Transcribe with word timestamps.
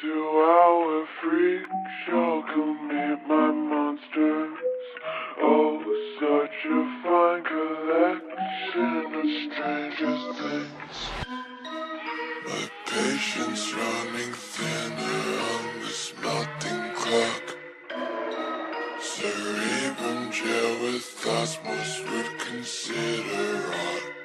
to 0.00 0.12
our 0.12 1.06
freak 1.20 1.66
show. 2.06 2.42
Come 2.46 2.88
meet 2.88 3.26
my 3.26 3.50
monsters. 3.50 4.58
Oh, 5.40 5.82
such 6.18 6.58
a 6.70 6.80
fine 7.02 7.44
collection 7.44 9.02
of 9.18 9.26
strangest 9.44 10.26
things. 10.40 10.96
My 12.46 12.70
patience 12.86 13.74
running 13.74 14.32
thinner 14.32 15.40
on 15.52 15.80
this 15.80 16.12
melting 16.22 16.94
clock. 16.94 17.56
Cerebrum 19.00 20.30
gel 20.30 20.82
with 20.82 21.26
most 21.64 22.08
would 22.08 22.38
consider 22.38 23.72
odd. 23.74 24.21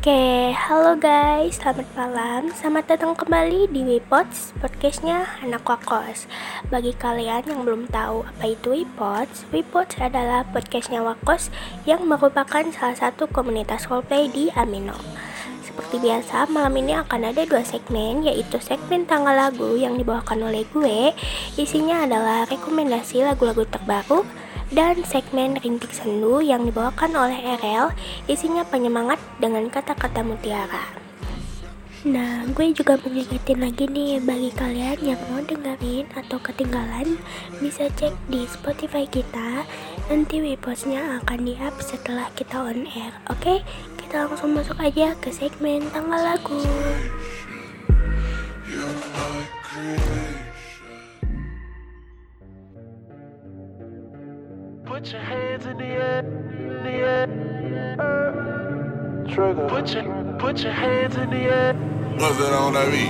Oke, 0.00 0.56
halo 0.56 0.96
guys, 0.96 1.60
selamat 1.60 1.84
malam. 1.92 2.48
Selamat 2.56 2.88
datang 2.88 3.12
kembali 3.12 3.68
di 3.68 3.84
Wipods, 3.84 4.56
podcastnya 4.56 5.28
anak 5.44 5.60
wakos 5.68 6.24
Bagi 6.72 6.96
kalian 6.96 7.44
yang 7.44 7.68
belum 7.68 7.84
tahu 7.92 8.24
apa 8.24 8.48
itu 8.48 8.80
Wipods 8.80 9.44
Wipods 9.52 10.00
adalah 10.00 10.48
podcastnya 10.56 11.04
wakos 11.04 11.52
yang 11.84 12.08
merupakan 12.08 12.64
salah 12.72 12.96
satu 12.96 13.28
komunitas 13.28 13.92
roleplay 13.92 14.32
di 14.32 14.48
Amino. 14.56 14.96
Seperti 15.60 16.00
biasa, 16.00 16.48
malam 16.48 16.80
ini 16.80 16.96
akan 16.96 17.36
ada 17.36 17.44
dua 17.44 17.60
segmen 17.60 18.24
Yaitu 18.24 18.56
segmen 18.56 19.04
tanggal 19.04 19.36
lagu 19.36 19.76
yang 19.76 20.00
dibawakan 20.00 20.48
oleh 20.48 20.64
gue. 20.72 21.12
Isinya 21.60 22.08
adalah 22.08 22.48
rekomendasi 22.48 23.20
lagu-lagu 23.20 23.68
terbaru 23.68 24.24
dan 24.70 25.02
segmen 25.02 25.58
Rintik 25.58 25.90
Sendu 25.90 26.38
yang 26.38 26.62
dibawakan 26.62 27.14
oleh 27.14 27.58
RL 27.58 27.90
isinya 28.30 28.62
penyemangat 28.62 29.18
dengan 29.42 29.66
kata-kata 29.66 30.22
mutiara. 30.22 31.00
Nah, 32.00 32.48
gue 32.56 32.72
juga 32.72 32.96
mau 32.96 33.12
lagi 33.12 33.84
nih 33.84 34.24
bagi 34.24 34.48
kalian 34.56 34.98
yang 35.04 35.20
mau 35.28 35.44
dengerin 35.44 36.08
atau 36.16 36.40
ketinggalan 36.40 37.20
bisa 37.60 37.92
cek 37.92 38.16
di 38.32 38.48
Spotify 38.48 39.04
kita. 39.04 39.68
Nanti 40.08 40.40
webpostnya 40.40 41.20
akan 41.20 41.44
di-up 41.44 41.76
setelah 41.84 42.32
kita 42.32 42.56
on 42.56 42.88
air. 42.96 43.12
Oke, 43.28 43.60
kita 44.00 44.24
langsung 44.24 44.56
masuk 44.56 44.80
aja 44.80 45.12
ke 45.20 45.28
segmen 45.28 45.92
tanggal 45.92 46.24
lagu. 46.24 46.64
You're 48.70 48.86
my 49.76 50.29
Put 55.00 55.16
your 55.16 55.24
hands 55.24 55.64
in 55.64 55.76
the 55.80 55.92
air, 55.96 56.20
in 56.20 56.84
the 56.84 56.96
air. 57.08 57.24
Trigger. 59.32 59.64
Put 59.64 59.96
your, 59.96 60.04
put 60.36 60.60
your 60.60 60.76
hands 60.76 61.16
in 61.16 61.30
the 61.32 61.48
air. 61.48 61.72
What's 62.20 62.36
that 62.36 62.52
on 62.52 62.76
that 62.76 62.92
beat? 62.92 63.08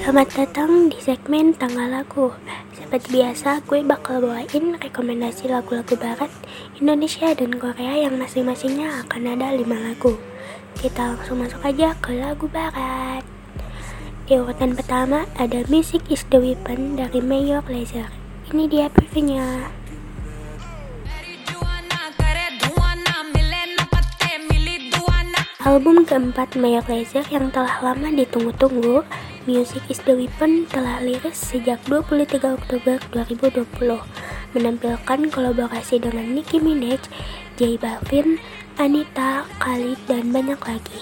Selamat 0.00 0.32
datang 0.32 0.88
di 0.88 0.96
segmen 1.04 1.52
tanggal 1.60 1.92
lagu. 1.92 2.32
Seperti 2.72 3.20
biasa, 3.20 3.60
gue 3.68 3.84
bakal 3.84 4.24
bawain 4.24 4.80
rekomendasi 4.80 5.52
lagu-lagu 5.52 5.92
barat, 5.92 6.32
Indonesia 6.80 7.36
dan 7.36 7.52
Korea 7.52 8.08
yang 8.08 8.16
masing-masingnya 8.16 9.04
akan 9.04 9.28
ada 9.28 9.52
5 9.52 9.60
lagu. 9.60 10.16
Kita 10.72 11.20
langsung 11.20 11.44
masuk 11.44 11.60
aja 11.68 11.92
ke 12.00 12.16
lagu 12.16 12.48
barat. 12.48 13.20
Di 14.24 14.40
urutan 14.40 14.72
pertama 14.72 15.28
ada 15.36 15.68
Music 15.68 16.00
is 16.08 16.24
the 16.32 16.40
Weapon 16.40 16.96
dari 16.96 17.20
Mayor 17.20 17.60
Lazer. 17.68 18.08
Ini 18.48 18.64
dia 18.72 18.88
previewnya. 18.88 19.83
Album 25.64 26.04
keempat 26.04 26.60
Mayor 26.60 26.84
Lazer 26.92 27.24
yang 27.32 27.48
telah 27.48 27.80
lama 27.80 28.12
ditunggu-tunggu, 28.12 29.00
Music 29.48 29.80
is 29.88 29.96
the 30.04 30.12
Weapon 30.12 30.68
telah 30.68 31.00
liris 31.00 31.40
sejak 31.40 31.80
23 31.88 32.36
Oktober 32.52 33.00
2020, 33.08 33.64
menampilkan 34.52 35.20
kolaborasi 35.32 36.04
dengan 36.04 36.36
Nicki 36.36 36.60
Minaj, 36.60 37.08
J 37.56 37.80
Balvin, 37.80 38.36
Anita, 38.76 39.48
Khalid, 39.56 39.96
dan 40.04 40.36
banyak 40.36 40.60
lagi. 40.68 41.00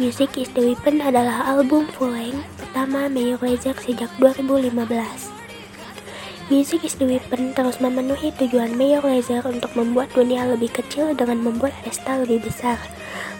Music 0.00 0.32
is 0.40 0.48
the 0.56 0.64
Weapon 0.64 1.04
adalah 1.04 1.44
album 1.44 1.84
full 1.92 2.16
length 2.16 2.40
pertama 2.56 3.12
Mayor 3.12 3.36
Lazer 3.44 3.76
sejak 3.76 4.08
2015. 4.16 5.33
Music 6.52 6.84
is 6.84 6.92
the 7.00 7.08
Weapon 7.08 7.56
terus 7.56 7.80
memenuhi 7.80 8.28
tujuan 8.36 8.76
Mayor 8.76 9.00
Lazer 9.00 9.40
untuk 9.48 9.72
membuat 9.80 10.12
dunia 10.12 10.44
lebih 10.44 10.76
kecil 10.76 11.16
dengan 11.16 11.40
membuat 11.40 11.72
pesta 11.80 12.20
lebih 12.20 12.44
besar. 12.44 12.76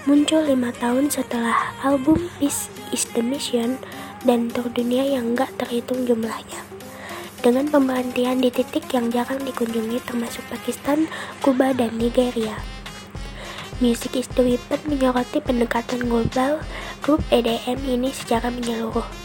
Muncul 0.08 0.40
lima 0.48 0.72
tahun 0.80 1.12
setelah 1.12 1.76
album 1.84 2.32
Peace 2.40 2.72
is 2.96 3.04
the 3.12 3.20
Mission 3.20 3.76
dan 4.24 4.48
tur 4.48 4.72
dunia 4.72 5.04
yang 5.04 5.36
gak 5.36 5.52
terhitung 5.60 6.08
jumlahnya. 6.08 6.64
Dengan 7.44 7.68
pemberhentian 7.68 8.40
di 8.40 8.48
titik 8.48 8.88
yang 8.96 9.12
jarang 9.12 9.44
dikunjungi 9.44 10.00
termasuk 10.08 10.40
Pakistan, 10.48 11.04
Kuba, 11.44 11.76
dan 11.76 12.00
Nigeria. 12.00 12.56
Music 13.84 14.16
is 14.16 14.32
the 14.32 14.40
Weapon 14.40 14.80
menyoroti 14.88 15.44
pendekatan 15.44 16.08
global 16.08 16.64
grup 17.04 17.20
EDM 17.28 17.84
ini 17.84 18.16
secara 18.16 18.48
menyeluruh. 18.48 19.23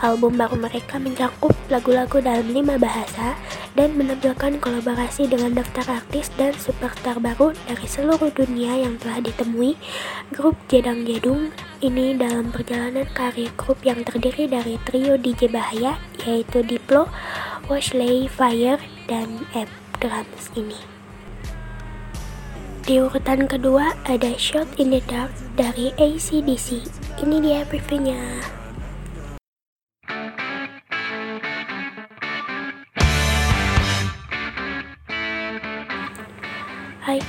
Album 0.00 0.40
baru 0.40 0.56
mereka 0.56 0.96
mencakup 0.96 1.52
lagu-lagu 1.68 2.24
dalam 2.24 2.48
lima 2.48 2.80
bahasa 2.80 3.36
dan 3.76 3.92
menampilkan 4.00 4.56
kolaborasi 4.56 5.28
dengan 5.28 5.60
daftar 5.60 6.00
artis 6.00 6.32
dan 6.40 6.56
superstar 6.56 7.20
baru 7.20 7.52
dari 7.68 7.84
seluruh 7.84 8.32
dunia 8.32 8.80
yang 8.80 8.96
telah 8.96 9.20
ditemui 9.20 9.76
grup 10.32 10.56
Jedang 10.72 11.04
Jedung 11.04 11.52
ini 11.84 12.16
dalam 12.16 12.48
perjalanan 12.48 13.04
karir 13.12 13.52
grup 13.60 13.80
yang 13.84 14.00
terdiri 14.00 14.48
dari 14.48 14.80
trio 14.88 15.20
DJ 15.20 15.52
Bahaya 15.52 16.00
yaitu 16.24 16.64
Diplo, 16.64 17.08
Washley, 17.68 18.24
Fire, 18.24 18.80
dan 19.04 19.44
App 19.52 19.68
Drums 20.00 20.48
ini. 20.56 20.76
Di 22.88 22.98
urutan 22.98 23.46
kedua 23.46 23.94
ada 24.08 24.32
Shot 24.34 24.66
in 24.80 24.90
the 24.90 25.04
Dark 25.06 25.30
dari 25.54 25.92
ACDC. 26.00 26.82
Ini 27.20 27.36
dia 27.44 27.60
previewnya. 27.68 28.59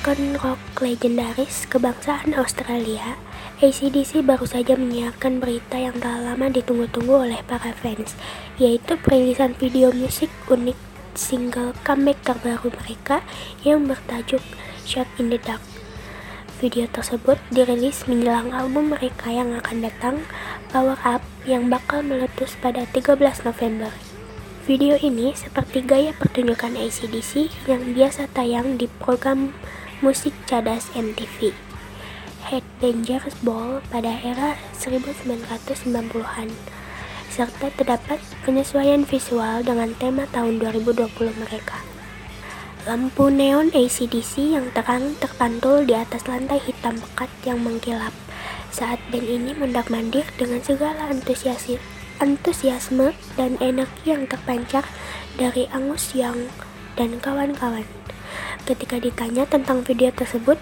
Icon 0.01 0.33
rock 0.41 0.81
legendaris 0.81 1.69
kebangsaan 1.69 2.33
Australia, 2.33 3.21
ACDC 3.61 4.25
baru 4.25 4.49
saja 4.49 4.73
menyiarkan 4.73 5.37
berita 5.37 5.77
yang 5.77 5.93
telah 6.01 6.33
lama 6.33 6.49
ditunggu-tunggu 6.49 7.29
oleh 7.29 7.37
para 7.45 7.69
fans, 7.69 8.17
yaitu 8.57 8.97
perilisan 8.97 9.53
video 9.53 9.93
musik 9.93 10.33
unik 10.49 10.73
single 11.13 11.77
comeback 11.85 12.17
terbaru 12.25 12.73
mereka 12.81 13.21
yang 13.61 13.85
bertajuk 13.85 14.41
Shot 14.89 15.05
in 15.21 15.29
the 15.29 15.37
Dark. 15.37 15.61
Video 16.57 16.89
tersebut 16.89 17.37
dirilis 17.53 18.09
menjelang 18.09 18.49
album 18.57 18.97
mereka 18.97 19.29
yang 19.29 19.53
akan 19.53 19.85
datang, 19.85 20.25
Power 20.73 20.97
Up, 21.05 21.21
yang 21.45 21.69
bakal 21.69 22.01
meletus 22.01 22.57
pada 22.57 22.89
13 22.89 23.21
November. 23.45 23.93
Video 24.65 24.97
ini 24.97 25.37
seperti 25.37 25.85
gaya 25.85 26.17
pertunjukan 26.17 26.73
ACDC 26.73 27.53
yang 27.69 27.93
biasa 27.93 28.33
tayang 28.33 28.81
di 28.81 28.89
program 28.97 29.53
musik 30.01 30.33
cadas 30.49 30.89
MTV. 30.97 31.53
Headbangers 32.49 33.37
Ball 33.45 33.85
pada 33.93 34.09
era 34.25 34.57
1990-an 34.73 36.49
serta 37.29 37.71
terdapat 37.77 38.19
penyesuaian 38.43 39.05
visual 39.05 39.61
dengan 39.61 39.93
tema 39.95 40.25
tahun 40.33 40.57
2020 40.57 41.05
mereka. 41.37 41.85
Lampu 42.89 43.29
neon 43.29 43.69
ACDC 43.69 44.57
yang 44.57 44.73
terang 44.73 45.13
terpantul 45.21 45.85
di 45.85 45.93
atas 45.93 46.25
lantai 46.25 46.57
hitam 46.65 46.97
pekat 46.97 47.29
yang 47.45 47.61
mengkilap 47.61 48.11
saat 48.73 48.97
band 49.13 49.29
ini 49.29 49.53
mendak-mandir 49.53 50.25
dengan 50.41 50.65
segala 50.65 51.13
antusiasi 51.13 51.77
antusiasme 52.17 53.13
dan 53.37 53.61
energi 53.61 54.13
yang 54.17 54.25
terpancar 54.25 54.85
dari 55.37 55.69
Angus 55.69 56.17
Young 56.17 56.49
dan 56.97 57.21
kawan-kawan. 57.21 58.00
Ketika 58.61 59.01
ditanya 59.01 59.49
tentang 59.49 59.81
video 59.81 60.13
tersebut, 60.13 60.55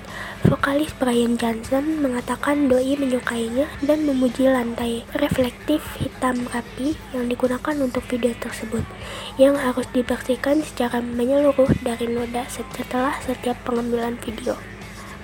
vokalis 0.47 0.95
Brian 0.95 1.35
Johnson 1.35 1.99
mengatakan 1.99 2.71
doi 2.71 2.95
menyukainya 2.95 3.67
dan 3.83 4.07
memuji 4.07 4.47
lantai 4.47 5.03
reflektif 5.19 5.83
hitam 5.99 6.47
rapi 6.47 6.95
yang 7.11 7.27
digunakan 7.27 7.75
untuk 7.83 8.07
video 8.07 8.31
tersebut, 8.39 8.87
yang 9.35 9.59
harus 9.59 9.83
dibersihkan 9.91 10.63
secara 10.63 11.03
menyeluruh 11.03 11.69
dari 11.83 12.07
noda 12.07 12.47
setelah 12.47 13.19
setiap 13.19 13.59
pengambilan 13.67 14.15
video. 14.23 14.55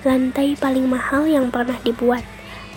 Lantai 0.04 0.60
paling 0.60 0.92
mahal 0.92 1.26
yang 1.32 1.50
pernah 1.50 1.80
dibuat, 1.82 2.28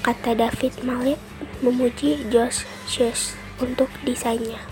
kata 0.06 0.38
David 0.38 0.78
Mallet 0.86 1.18
memuji 1.58 2.22
Josh 2.30 2.62
Schuss 2.86 3.34
untuk 3.58 3.90
desainnya. 4.06 4.62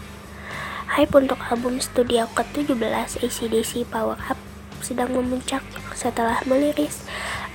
Hype 0.86 1.18
untuk 1.18 1.42
album 1.50 1.82
studio 1.82 2.30
ke-17 2.32 3.26
ACDC 3.26 3.90
Power 3.90 4.16
Up 4.30 4.45
sedang 4.80 5.12
memuncak 5.12 5.62
setelah 5.96 6.40
meliris 6.44 7.04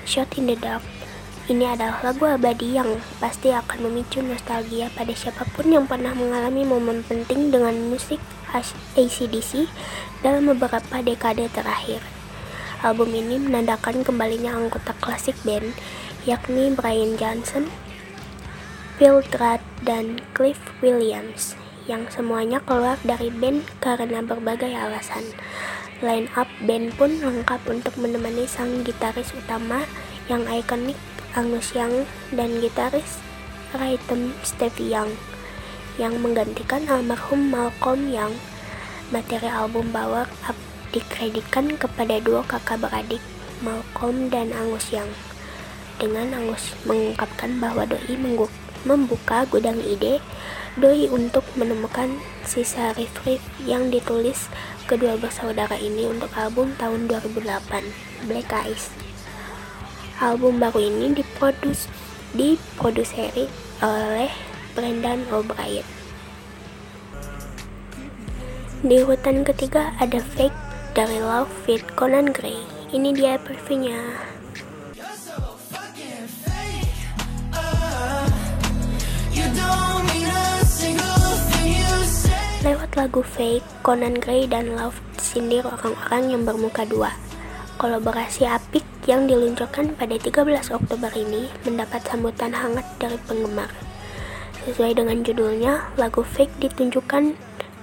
Shot 0.05 0.33
in 0.37 0.49
the 0.49 0.57
Dark. 0.57 0.81
Ini 1.51 1.73
adalah 1.73 1.99
lagu 2.05 2.29
abadi 2.29 2.77
yang 2.77 3.01
pasti 3.19 3.51
akan 3.51 3.89
memicu 3.89 4.21
nostalgia 4.21 4.87
pada 4.93 5.11
siapa 5.11 5.43
pun 5.51 5.67
yang 5.67 5.89
pernah 5.89 6.13
mengalami 6.13 6.63
momen 6.63 7.01
penting 7.03 7.51
dengan 7.51 7.75
musik 7.91 8.21
ACDC 8.95 9.67
dalam 10.21 10.47
beberapa 10.47 11.01
dekade 11.01 11.49
terakhir. 11.49 11.99
Album 12.81 13.13
ini 13.13 13.37
menandakan 13.37 14.01
kembalinya 14.01 14.57
anggota 14.57 14.93
klasik 14.97 15.37
band, 15.45 15.77
yakni 16.25 16.73
Brian 16.73 17.13
Johnson, 17.13 17.69
Phil 18.97 19.21
Rudd, 19.21 19.61
dan 19.85 20.21
Cliff 20.33 20.57
Williams, 20.81 21.57
yang 21.85 22.09
semuanya 22.09 22.61
keluar 22.61 22.97
dari 23.01 23.29
band 23.29 23.65
karena 23.81 24.21
berbagai 24.21 24.73
alasan. 24.73 25.29
Line 26.01 26.25
up 26.33 26.49
band 26.65 26.97
pun 26.97 27.21
lengkap 27.21 27.61
untuk 27.69 27.93
menemani 28.01 28.49
sang 28.49 28.81
gitaris 28.81 29.29
utama 29.37 29.85
yang 30.25 30.49
ikonik 30.49 30.97
Angus 31.37 31.77
Young 31.77 32.09
dan 32.33 32.57
gitaris 32.57 33.21
rhythm 33.77 34.33
Stevie 34.41 34.97
Young 34.97 35.13
yang 36.01 36.17
menggantikan 36.17 36.89
almarhum 36.89 37.53
Malcolm 37.53 38.09
Young. 38.09 38.33
Materi 39.13 39.45
album 39.45 39.93
Power 39.93 40.25
Up 40.49 40.57
dikreditkan 40.89 41.77
kepada 41.77 42.17
dua 42.17 42.41
kakak 42.49 42.81
beradik, 42.81 43.21
Malcolm 43.61 44.33
dan 44.33 44.49
Angus 44.57 44.89
Young. 44.89 45.13
Dengan 46.01 46.33
Angus 46.33 46.73
mengungkapkan 46.89 47.61
bahwa 47.61 47.85
Doi 47.85 48.17
membuka 48.87 49.45
gudang 49.51 49.77
ide, 49.83 50.17
Doi 50.79 51.11
untuk 51.11 51.43
menemukan 51.59 52.17
sisa 52.47 52.95
riff-riff 52.95 53.43
yang 53.67 53.91
ditulis 53.91 54.47
kedua 54.87 55.19
bersaudara 55.19 55.75
ini 55.75 56.07
untuk 56.07 56.31
album 56.37 56.71
tahun 56.79 57.11
2008, 57.11 58.29
Black 58.29 58.49
Eyes. 58.53 58.93
Album 60.21 60.61
baru 60.61 60.79
ini 60.79 61.17
diprodus 61.17 61.91
diproduseri 62.31 63.51
oleh 63.83 64.31
Brendan 64.71 65.27
O'Brien. 65.33 65.83
Di 68.81 69.03
urutan 69.03 69.45
ketiga 69.45 69.93
ada 69.99 70.17
Fake 70.17 70.55
dari 70.97 71.21
Love 71.21 71.51
Fit 71.67 71.83
Conan 71.99 72.33
Gray. 72.33 72.57
Ini 72.89 73.13
dia 73.13 73.37
previewnya. 73.37 74.30
Lewat 82.61 82.93
lagu 82.93 83.25
Fake, 83.25 83.65
Conan 83.81 84.21
Gray 84.21 84.45
dan 84.45 84.77
Love 84.77 85.01
sindir 85.17 85.65
orang-orang 85.65 86.29
yang 86.29 86.45
bermuka 86.45 86.85
dua. 86.85 87.09
Kolaborasi 87.81 88.45
apik 88.45 88.85
yang 89.09 89.25
diluncurkan 89.25 89.97
pada 89.97 90.13
13 90.13 90.69
Oktober 90.69 91.09
ini 91.17 91.49
mendapat 91.65 92.05
sambutan 92.05 92.53
hangat 92.53 92.85
dari 93.01 93.17
penggemar. 93.25 93.73
Sesuai 94.61 94.93
dengan 94.93 95.25
judulnya, 95.25 95.89
lagu 95.97 96.21
Fake 96.21 96.53
ditunjukkan 96.61 97.33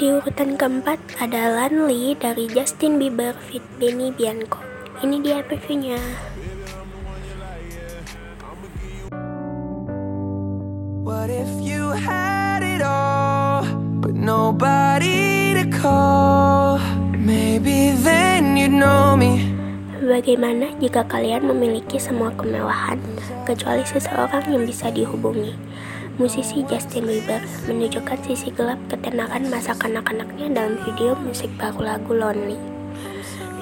Di 0.01 0.09
urutan 0.09 0.57
keempat 0.57 0.97
ada 1.21 1.53
Lanley 1.53 2.17
dari 2.17 2.49
Justin 2.49 2.97
Bieber 2.97 3.37
fit 3.37 3.61
Benny 3.77 4.17
Bianco. 4.17 4.65
Ini 5.05 5.21
dia 5.21 5.45
previewnya. 5.45 6.01
What 11.05 11.29
if 11.29 11.53
you 11.61 11.93
had 11.93 12.65
it 12.65 12.81
all, 12.81 13.69
but 14.01 14.17
nobody 14.17 15.53
to 15.53 15.69
call? 15.69 16.81
Maybe 17.13 17.93
then 18.01 18.57
you'd 18.57 18.73
know 18.73 19.21
me. 19.21 19.50
Bagaimana 20.11 20.75
jika 20.83 21.07
kalian 21.07 21.47
memiliki 21.47 21.95
semua 21.95 22.35
kemewahan, 22.35 22.99
kecuali 23.47 23.87
seseorang 23.87 24.43
yang 24.51 24.67
bisa 24.67 24.91
dihubungi? 24.91 25.55
Musisi 26.19 26.67
Justin 26.67 27.07
Bieber 27.07 27.39
menunjukkan 27.71 28.19
sisi 28.27 28.51
gelap 28.51 28.83
ketenaran 28.91 29.47
masa 29.47 29.71
kanak-kanaknya 29.79 30.51
dalam 30.51 30.83
video 30.83 31.15
musik 31.15 31.47
baru 31.55 31.95
lagu 31.95 32.11
Lonely. 32.11 32.59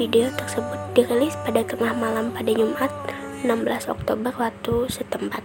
Video 0.01 0.33
tersebut 0.41 0.81
dirilis 0.97 1.37
pada 1.45 1.61
tengah 1.69 1.93
malam 1.93 2.33
pada 2.33 2.49
Jumat 2.49 2.89
16 3.45 3.93
Oktober 3.93 4.33
waktu 4.41 4.89
setempat. 4.89 5.45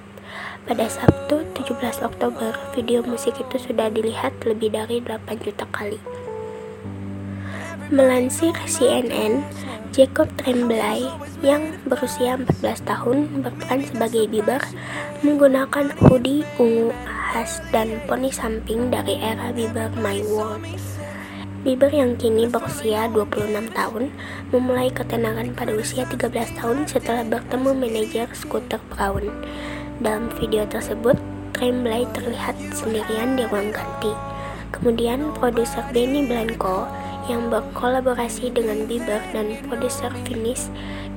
Pada 0.64 0.88
Sabtu 0.88 1.44
17 1.52 2.00
Oktober, 2.00 2.56
video 2.80 3.04
musik 3.04 3.36
itu 3.36 3.60
sudah 3.60 3.92
dilihat 3.92 4.32
lebih 4.48 4.72
dari 4.72 5.04
8 5.04 5.20
juta 5.44 5.68
kali. 5.68 6.00
Melansir 7.92 8.56
CNN, 8.64 9.44
Jacob 9.92 10.32
Tremblay 10.40 11.04
yang 11.44 11.76
berusia 11.84 12.40
14 12.40 12.80
tahun 12.88 13.44
berperan 13.44 13.84
sebagai 13.84 14.24
Bieber 14.32 14.64
menggunakan 15.20 15.92
hoodie 16.00 16.48
ungu 16.56 16.96
khas 17.04 17.60
dan 17.76 18.00
poni 18.08 18.32
samping 18.32 18.88
dari 18.88 19.20
era 19.20 19.52
Bieber 19.52 19.92
My 20.00 20.24
World. 20.32 20.64
Bieber 21.68 21.92
yang 21.92 22.16
kini 22.16 22.48
berusia 22.48 23.12
26 23.12 23.52
tahun 23.76 24.16
memulai 24.56 24.88
ketenaran 24.88 25.52
pada 25.52 25.76
usia 25.76 26.08
13 26.08 26.56
tahun 26.56 26.88
setelah 26.88 27.28
bertemu 27.28 27.72
manajer 27.76 28.28
Scooter 28.32 28.80
Brown. 28.96 29.28
Dalam 30.00 30.32
video 30.40 30.64
tersebut, 30.72 31.20
Tremblay 31.52 32.08
terlihat 32.16 32.56
sendirian 32.72 33.36
di 33.36 33.44
ruang 33.48 33.76
ganti. 33.76 34.16
Kemudian 34.74 35.36
produser 35.38 35.86
Benny 35.94 36.26
Blanco 36.26 37.03
yang 37.32 37.48
berkolaborasi 37.48 38.52
dengan 38.52 38.84
Bieber 38.88 39.20
dan 39.32 39.56
produser 39.68 40.12
Finish 40.28 40.68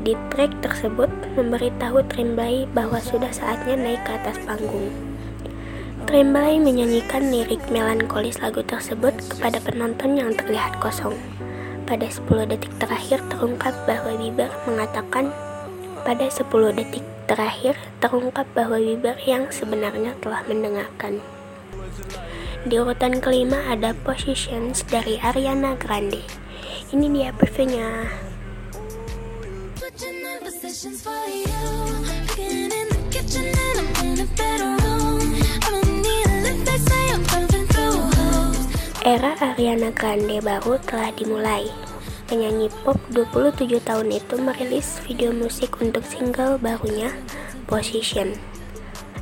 di 0.06 0.14
track 0.30 0.54
tersebut 0.62 1.10
memberitahu 1.34 2.04
Tremblay 2.06 2.68
bahwa 2.70 3.02
sudah 3.02 3.30
saatnya 3.34 3.74
naik 3.74 4.02
ke 4.06 4.12
atas 4.14 4.38
panggung. 4.46 4.92
Tremblay 6.06 6.62
menyanyikan 6.62 7.34
lirik 7.34 7.58
melankolis 7.66 8.38
lagu 8.38 8.62
tersebut 8.62 9.10
kepada 9.26 9.58
penonton 9.58 10.14
yang 10.14 10.30
terlihat 10.38 10.78
kosong. 10.78 11.18
Pada 11.82 12.06
10 12.06 12.46
detik 12.46 12.70
terakhir 12.78 13.18
terungkap 13.26 13.74
bahwa 13.90 14.14
Bieber 14.14 14.50
mengatakan 14.70 15.34
pada 16.06 16.30
10 16.30 16.46
detik 16.78 17.02
terakhir 17.26 17.74
terungkap 17.98 18.46
bahwa 18.54 18.78
Bieber 18.78 19.18
yang 19.26 19.50
sebenarnya 19.50 20.14
telah 20.22 20.46
mendengarkan. 20.46 21.18
Di 22.66 22.82
urutan 22.82 23.22
kelima 23.22 23.62
ada 23.70 23.94
Positions 24.02 24.82
dari 24.90 25.22
Ariana 25.22 25.78
Grande. 25.78 26.18
Ini 26.90 27.06
dia 27.14 27.30
previewnya. 27.30 28.10
Era 39.06 39.38
Ariana 39.38 39.94
Grande 39.94 40.42
baru 40.42 40.82
telah 40.82 41.14
dimulai. 41.14 41.70
Penyanyi 42.26 42.66
pop 42.82 42.98
27 43.14 43.78
tahun 43.86 44.10
itu 44.10 44.34
merilis 44.42 44.98
video 45.06 45.30
musik 45.30 45.78
untuk 45.78 46.02
single 46.02 46.58
barunya, 46.58 47.14
Position. 47.70 48.55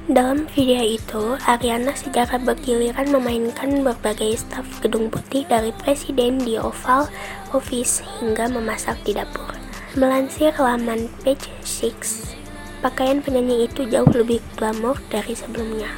Dalam 0.05 0.45
video 0.53 0.85
itu, 0.85 1.41
Ariana 1.49 1.97
secara 1.97 2.37
bergiliran 2.37 3.09
memainkan 3.09 3.81
berbagai 3.81 4.37
staf 4.37 4.85
gedung 4.85 5.09
putih 5.09 5.49
dari 5.49 5.73
presiden 5.81 6.45
di 6.45 6.61
Oval 6.61 7.09
Office 7.57 8.05
hingga 8.21 8.53
memasak 8.53 9.01
di 9.09 9.17
dapur. 9.17 9.57
Melansir 9.97 10.53
laman 10.61 11.09
page 11.25 11.49
6, 11.65 12.37
pakaian 12.85 13.25
penyanyi 13.25 13.65
itu 13.65 13.89
jauh 13.89 14.13
lebih 14.13 14.45
glamor 14.61 15.01
dari 15.09 15.33
sebelumnya. 15.33 15.89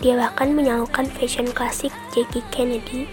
Dia 0.00 0.16
bahkan 0.16 0.56
menyalurkan 0.56 1.04
fashion 1.12 1.52
klasik 1.52 1.92
Jackie 2.16 2.40
Kennedy 2.48 3.04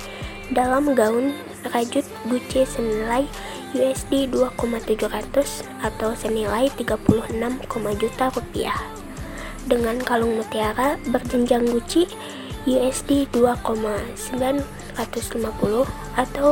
dalam 0.55 0.95
gaun 0.95 1.35
rajut 1.75 2.07
Gucci 2.31 2.63
senilai 2.63 3.27
USD 3.75 4.31
2,700 4.31 5.67
atau 5.83 6.15
senilai 6.15 6.71
36, 6.79 7.35
juta 7.99 8.31
rupiah. 8.31 9.00
Dengan 9.65 10.01
kalung 10.01 10.41
mutiara 10.41 10.97
berjenjang 11.09 11.69
Gucci 11.69 12.09
USD 12.65 13.29
2,950 13.33 14.97
atau 16.17 16.49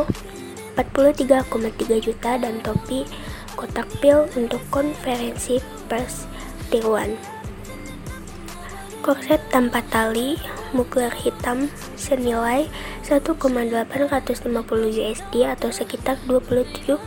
43,3 0.74 2.00
juta 2.00 2.32
dan 2.40 2.64
topi 2.64 3.06
kotak 3.60 3.86
pil 4.00 4.26
untuk 4.40 4.64
konferensi 4.72 5.60
pers 5.92 6.24
tiruan. 6.72 7.20
Korset 9.04 9.42
tanpa 9.52 9.84
tali, 9.92 10.40
mukler 10.72 11.12
hitam 11.12 11.68
senilai 11.98 12.70
1,850 13.04 13.90
USD 14.70 15.34
atau 15.44 15.70
sekitar 15.74 16.16
27,1 16.30 17.00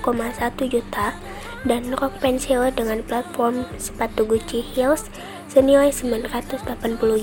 juta 0.66 1.14
dan 1.62 1.82
rok 1.94 2.18
pensil 2.18 2.74
dengan 2.74 3.06
platform 3.06 3.62
sepatu 3.78 4.26
Gucci 4.26 4.66
Heels 4.74 5.06
senilai 5.52 5.92
980 5.92 6.64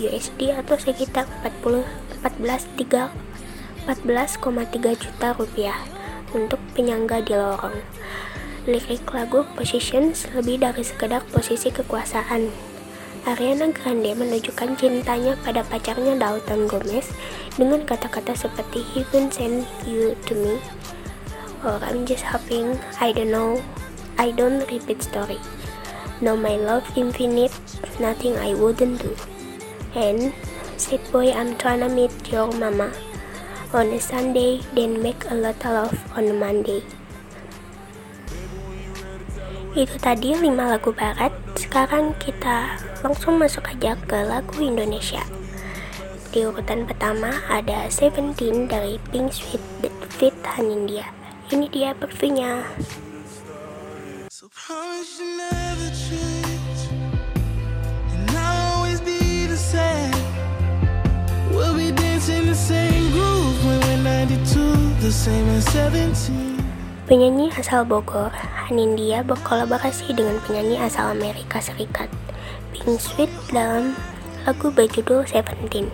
USD 0.05 0.53
atau 0.53 0.77
sekitar 0.77 1.25
40 1.41 1.81
14,3 3.89 5.01
juta 5.01 5.33
rupiah 5.33 5.81
untuk 6.38 6.62
penyangga 6.77 7.25
di 7.25 7.33
lorong. 7.33 7.81
Lirik 8.69 9.01
lagu 9.09 9.50
Positions 9.57 10.29
lebih 10.38 10.62
dari 10.62 10.86
sekedar 10.86 11.25
posisi 11.33 11.74
kekuasaan. 11.74 12.53
Ariana 13.25 13.74
Grande 13.74 14.13
menunjukkan 14.13 14.77
cintanya 14.77 15.33
pada 15.41 15.65
pacarnya 15.65 16.13
Dalton 16.13 16.69
Gomez 16.69 17.09
dengan 17.57 17.81
kata-kata 17.81 18.38
seperti 18.38 18.86
Heaven 18.93 19.27
sent 19.33 19.65
you 19.89 20.13
to 20.29 20.38
me 20.38 20.55
or 21.65 21.81
I'm 21.83 22.07
just 22.07 22.24
hoping 22.24 22.79
I 23.03 23.12
don't 23.12 23.33
know 23.33 23.59
I 24.15 24.31
don't 24.31 24.63
repeat 24.71 25.03
story 25.03 25.36
No 26.19 26.35
my 26.35 26.59
love 26.59 26.85
infinite 26.95 27.55
nothing 27.99 28.35
I 28.35 28.53
wouldn't 28.55 28.99
do 28.99 29.15
and 29.95 30.35
Sweet 30.79 31.03
boy, 31.11 31.27
I'm 31.35 31.59
tryna 31.59 31.91
meet 31.91 32.15
your 32.31 32.47
mama 32.55 32.88
on 33.75 33.91
a 33.91 33.99
Sunday, 33.99 34.63
then 34.71 35.03
make 35.03 35.27
a 35.27 35.35
lot 35.35 35.59
of 35.67 35.75
love 35.75 35.97
on 36.15 36.31
a 36.31 36.35
Monday. 36.39 36.79
Itu 39.75 39.99
tadi 39.99 40.31
5 40.39 40.55
lagu 40.55 40.95
barat. 40.95 41.35
Sekarang 41.59 42.15
kita 42.15 42.79
langsung 43.03 43.35
masuk 43.35 43.67
aja 43.67 43.99
ke 44.07 44.23
lagu 44.23 44.55
Indonesia. 44.63 45.19
Di 46.31 46.47
urutan 46.47 46.88
pertama 46.88 47.43
ada 47.51 47.91
Seventeen 47.91 48.71
dari 48.71 49.03
Pink 49.11 49.35
Sweet 49.35 49.91
Fit 50.15 50.39
Hanindia. 50.47 51.11
Ini 51.51 51.67
dia 51.67 51.91
previewnya. 51.91 52.63
Penyanyi 67.09 67.49
asal 67.57 67.81
Bogor, 67.81 68.29
Hanindia 68.69 69.25
berkolaborasi 69.25 70.13
dengan 70.13 70.38
penyanyi 70.45 70.77
asal 70.77 71.17
Amerika 71.17 71.57
Serikat, 71.57 72.05
Pink 72.69 73.01
Sweet 73.01 73.33
dalam 73.49 73.97
lagu 74.45 74.69
berjudul 74.69 75.25
Seventeen. 75.25 75.89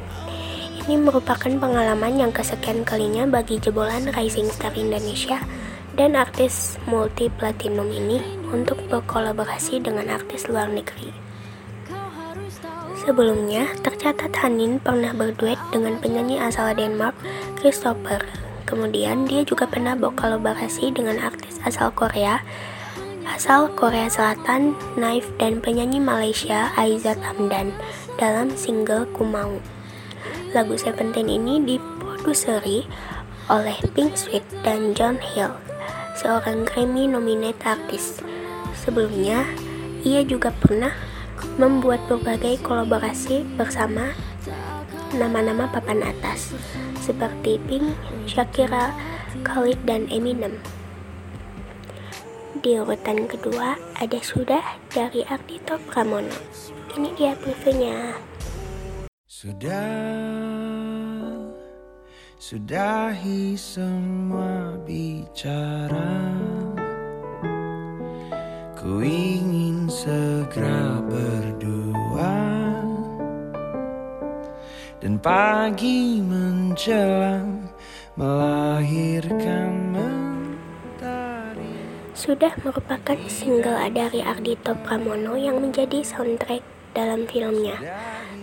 Ini 0.83 0.99
merupakan 0.99 1.47
pengalaman 1.47 2.19
yang 2.19 2.35
kesekian 2.35 2.83
kalinya 2.83 3.23
bagi 3.23 3.55
jebolan 3.55 4.11
Rising 4.11 4.51
Star 4.51 4.75
Indonesia 4.75 5.39
dan 5.95 6.19
artis 6.19 6.75
multi 6.83 7.31
platinum 7.31 7.87
ini 7.87 8.43
untuk 8.55 8.79
berkolaborasi 8.87 9.83
dengan 9.83 10.07
artis 10.07 10.47
luar 10.47 10.71
negeri. 10.71 11.11
Sebelumnya, 13.03 13.69
tercatat 13.83 14.33
Hanin 14.39 14.81
pernah 14.81 15.11
berduet 15.13 15.59
dengan 15.69 15.99
penyanyi 15.99 16.41
asal 16.41 16.73
Denmark, 16.73 17.13
Christopher. 17.59 18.23
Kemudian, 18.65 19.29
dia 19.29 19.45
juga 19.45 19.69
pernah 19.69 19.93
berkolaborasi 19.93 20.89
dengan 20.95 21.21
artis 21.21 21.61
asal 21.61 21.93
Korea, 21.93 22.41
asal 23.29 23.69
Korea 23.77 24.09
Selatan, 24.09 24.73
Knife, 24.97 25.29
dan 25.37 25.61
penyanyi 25.61 26.01
Malaysia, 26.01 26.73
Aizat 26.79 27.21
Hamdan, 27.21 27.77
dalam 28.17 28.49
single 28.57 29.05
Kumau. 29.13 29.61
Lagu 30.57 30.73
Seventeen 30.73 31.29
ini 31.29 31.61
diproduseri 31.61 32.89
oleh 33.53 33.77
Pink 33.93 34.17
Sweet 34.17 34.41
dan 34.65 34.97
John 34.97 35.21
Hill, 35.21 35.53
seorang 36.17 36.65
Grammy 36.65 37.05
nominated 37.05 37.61
artis. 37.61 38.17
Sebelumnya, 38.83 39.47
ia 40.03 40.21
juga 40.21 40.51
pernah 40.51 40.93
membuat 41.55 42.03
berbagai 42.11 42.59
kolaborasi 42.63 43.43
bersama 43.55 44.11
nama-nama 45.15 45.71
papan 45.71 46.03
atas 46.03 46.51
seperti 46.99 47.61
Pink, 47.69 47.95
Shakira, 48.25 48.91
Khalid, 49.45 49.79
dan 49.87 50.09
Eminem. 50.11 50.59
Di 52.65 52.81
urutan 52.81 53.29
kedua 53.29 53.77
ada 53.99 54.19
Sudah 54.25 54.81
dari 54.89 55.21
Ardito 55.29 55.77
Pramono. 55.85 56.33
Ini 56.97 57.13
dia 57.13 57.37
previewnya. 57.37 58.17
Sudah, 59.29 59.91
sudahi 62.41 63.53
semua 63.53 64.79
bicara. 64.87 66.64
Ku 68.85 69.01
ingin 69.01 69.89
segera 69.89 71.01
berdua. 71.09 72.37
Dan 75.01 75.17
pagi 75.17 76.21
menjelang 76.21 77.65
melahirkan 78.13 79.89
mentari. 79.89 81.73
Sudah 82.13 82.53
merupakan 82.61 83.17
single 83.25 83.81
dari 83.89 84.21
Ardito 84.21 84.77
Pramono 84.85 85.33
yang 85.33 85.65
menjadi 85.65 86.05
soundtrack 86.05 86.61
dalam 86.93 87.25
filmnya. 87.25 87.81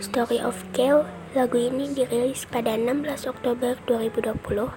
Story 0.02 0.42
of 0.42 0.58
Kale 0.74 1.06
Lagu 1.38 1.54
ini 1.54 1.86
dirilis 1.94 2.50
pada 2.50 2.74
16 2.74 3.30
Oktober 3.30 3.78
2020, 3.86 4.74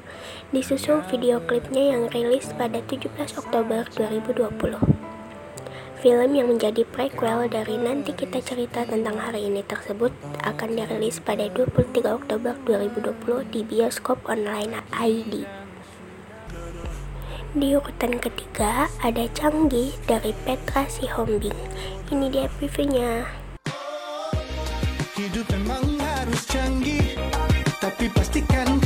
disusul 0.53 1.01
video 1.10 1.41
klipnya 1.41 1.98
yang 1.98 2.05
rilis 2.13 2.53
pada 2.53 2.86
17 2.86 3.10
Oktober 3.41 3.89
2020. 3.98 5.14
Film 6.05 6.38
yang 6.38 6.53
menjadi 6.53 6.85
prequel 6.85 7.50
dari 7.50 7.81
Nanti 7.81 8.13
Kita 8.13 8.38
Cerita 8.38 8.85
Tentang 8.85 9.17
Hari 9.17 9.50
Ini 9.50 9.65
tersebut 9.65 10.13
akan 10.45 10.77
dirilis 10.77 11.17
pada 11.17 11.50
23 11.50 11.97
Oktober 12.05 12.53
2020 12.62 13.50
di 13.50 13.65
bioskop 13.65 14.21
online 14.29 14.85
ID. 14.93 15.50
Di 17.57 17.67
urutan 17.74 18.21
ketiga 18.21 18.85
ada 19.01 19.25
Canggih 19.33 19.97
dari 20.05 20.29
Petra 20.45 20.85
Sihombing. 20.85 21.57
Ini 22.13 22.25
dia 22.29 22.53
previewnya. 22.53 23.25
Hidup 25.17 25.50
memang 25.57 25.89
harus 26.05 26.45
canggih, 26.45 27.17
tapi 27.81 28.13
pastikan 28.13 28.77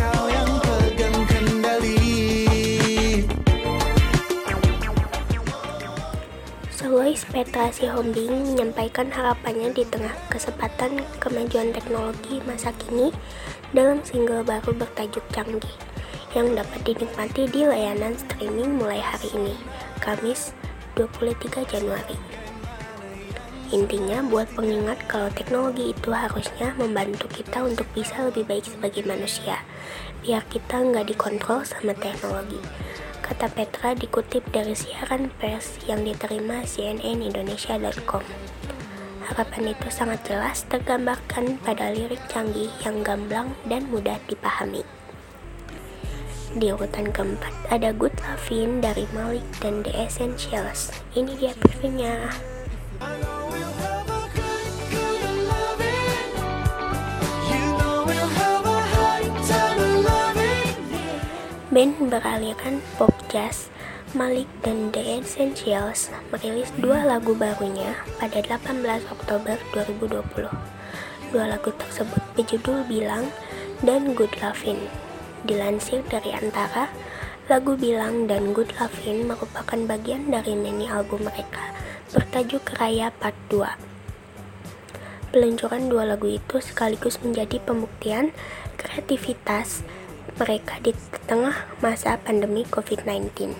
Solois 7.20 7.36
Petra 7.44 7.68
Sihombing 7.68 8.32
menyampaikan 8.48 9.12
harapannya 9.12 9.76
di 9.76 9.84
tengah 9.84 10.16
kesempatan 10.32 11.04
kemajuan 11.20 11.76
teknologi 11.76 12.40
masa 12.48 12.72
kini 12.80 13.12
dalam 13.76 14.00
single 14.08 14.40
baru 14.48 14.72
bertajuk 14.72 15.28
Canggih 15.36 15.76
yang 16.32 16.56
dapat 16.56 16.80
dinikmati 16.88 17.52
di 17.52 17.68
layanan 17.68 18.16
streaming 18.16 18.80
mulai 18.80 19.04
hari 19.04 19.28
ini, 19.36 19.52
Kamis 20.00 20.56
23 20.96 21.68
Januari. 21.68 22.16
Intinya 23.76 24.24
buat 24.24 24.48
pengingat 24.56 25.04
kalau 25.12 25.28
teknologi 25.36 25.92
itu 25.92 26.16
harusnya 26.16 26.72
membantu 26.80 27.28
kita 27.28 27.68
untuk 27.68 27.84
bisa 27.92 28.16
lebih 28.32 28.48
baik 28.48 28.64
sebagai 28.64 29.04
manusia, 29.04 29.60
biar 30.22 30.44
kita 30.52 30.84
nggak 30.84 31.16
dikontrol 31.16 31.64
sama 31.64 31.96
teknologi 31.96 32.60
kata 33.30 33.46
Petra 33.54 33.94
dikutip 33.94 34.42
dari 34.50 34.74
siaran 34.74 35.30
pers 35.38 35.78
yang 35.86 36.02
diterima 36.02 36.66
cnnindonesia.com. 36.66 38.26
Harapan 39.30 39.78
itu 39.78 39.88
sangat 39.94 40.26
jelas 40.26 40.66
tergambarkan 40.66 41.62
pada 41.62 41.94
lirik 41.94 42.18
canggih 42.34 42.74
yang 42.82 43.06
gamblang 43.06 43.54
dan 43.70 43.86
mudah 43.94 44.18
dipahami. 44.26 44.82
Di 46.58 46.74
urutan 46.74 47.14
keempat 47.14 47.54
ada 47.70 47.94
Good 47.94 48.18
Lovin' 48.26 48.82
dari 48.82 49.06
Malik 49.14 49.46
dan 49.62 49.86
The 49.86 49.94
Essentials. 49.94 50.90
Ini 51.14 51.38
dia 51.38 51.54
previewnya. 51.54 52.34
Band 61.80 62.12
beraliran 62.12 62.84
pop 63.00 63.16
jazz, 63.32 63.72
Malik 64.12 64.52
dan 64.68 64.92
The 64.92 65.00
Essentials 65.00 66.12
merilis 66.28 66.68
dua 66.76 67.08
lagu 67.08 67.32
barunya 67.32 67.96
pada 68.20 68.44
18 68.44 68.84
Oktober 69.08 69.56
2020. 69.72 70.52
Dua 71.32 71.46
lagu 71.48 71.72
tersebut 71.72 72.20
berjudul 72.36 72.84
Bilang 72.84 73.32
dan 73.80 74.12
Good 74.12 74.44
Lovin'. 74.44 74.92
Dilansir 75.48 76.04
dari 76.12 76.36
Antara, 76.36 76.92
Lagu 77.48 77.80
Bilang 77.80 78.28
dan 78.28 78.52
Good 78.52 78.76
Lovin' 78.76 79.32
merupakan 79.32 79.80
bagian 79.88 80.28
dari 80.28 80.60
mini 80.60 80.84
album 80.92 81.32
mereka 81.32 81.72
bertajuk 82.12 82.76
Raya 82.76 83.08
Part 83.24 83.40
2. 83.48 85.32
Peluncuran 85.32 85.88
dua 85.88 86.12
lagu 86.12 86.28
itu 86.28 86.60
sekaligus 86.60 87.24
menjadi 87.24 87.64
pembuktian 87.64 88.36
kreativitas 88.76 89.88
mereka 90.40 90.80
di 90.80 90.96
tengah 91.28 91.68
masa 91.84 92.16
pandemi 92.16 92.64
COVID-19. 92.64 93.52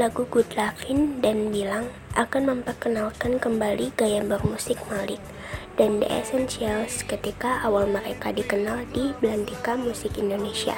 Lagu 0.00 0.24
Good 0.26 0.56
Lovin' 0.56 1.20
dan 1.20 1.52
Bilang 1.52 1.92
akan 2.16 2.50
memperkenalkan 2.50 3.36
kembali 3.36 3.92
gaya 3.94 4.24
bermusik 4.24 4.80
Malik 4.88 5.20
dan 5.76 6.00
The 6.00 6.08
Essentials 6.08 7.04
ketika 7.04 7.60
awal 7.62 7.86
mereka 7.86 8.32
dikenal 8.32 8.88
di 8.96 9.12
Belantika 9.20 9.76
Musik 9.76 10.16
Indonesia. 10.16 10.74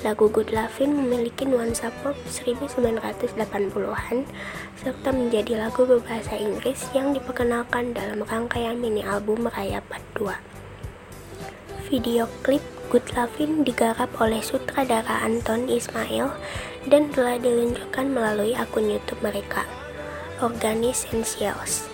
Lagu 0.00 0.32
Good 0.32 0.56
Lovin' 0.56 0.96
memiliki 0.96 1.44
nuansa 1.44 1.92
pop 2.00 2.16
1980-an 2.24 4.16
serta 4.80 5.08
menjadi 5.12 5.60
lagu 5.60 5.84
berbahasa 5.84 6.40
Inggris 6.40 6.88
yang 6.96 7.12
diperkenalkan 7.12 7.92
dalam 7.92 8.24
rangkaian 8.24 8.80
mini 8.80 9.04
album 9.04 9.44
Raya 9.44 9.84
Part 9.84 10.02
2. 10.16 11.92
Video 11.92 12.24
klip 12.40 12.79
Good 12.90 13.14
Lovin' 13.14 13.62
digarap 13.62 14.10
oleh 14.18 14.42
sutradara 14.42 15.22
Anton 15.22 15.70
Ismail 15.70 16.34
dan 16.90 17.06
telah 17.14 17.38
diluncurkan 17.38 18.10
melalui 18.10 18.50
akun 18.58 18.90
YouTube 18.90 19.22
mereka, 19.22 19.62
Organis 20.42 21.06
Essentials. 21.06 21.86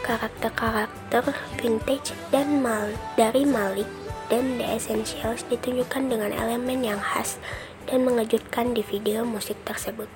Karakter-karakter 0.00 1.36
vintage 1.60 2.16
dan 2.32 2.64
mal 2.64 2.96
dari 3.20 3.44
Malik 3.44 3.84
dan 4.32 4.56
The 4.56 4.80
Essentials 4.80 5.44
ditunjukkan 5.52 6.08
dengan 6.08 6.32
elemen 6.32 6.80
yang 6.80 6.96
khas 6.96 7.36
dan 7.84 8.08
mengejutkan 8.08 8.72
di 8.72 8.80
video 8.88 9.20
musik 9.28 9.60
tersebut. 9.68 10.08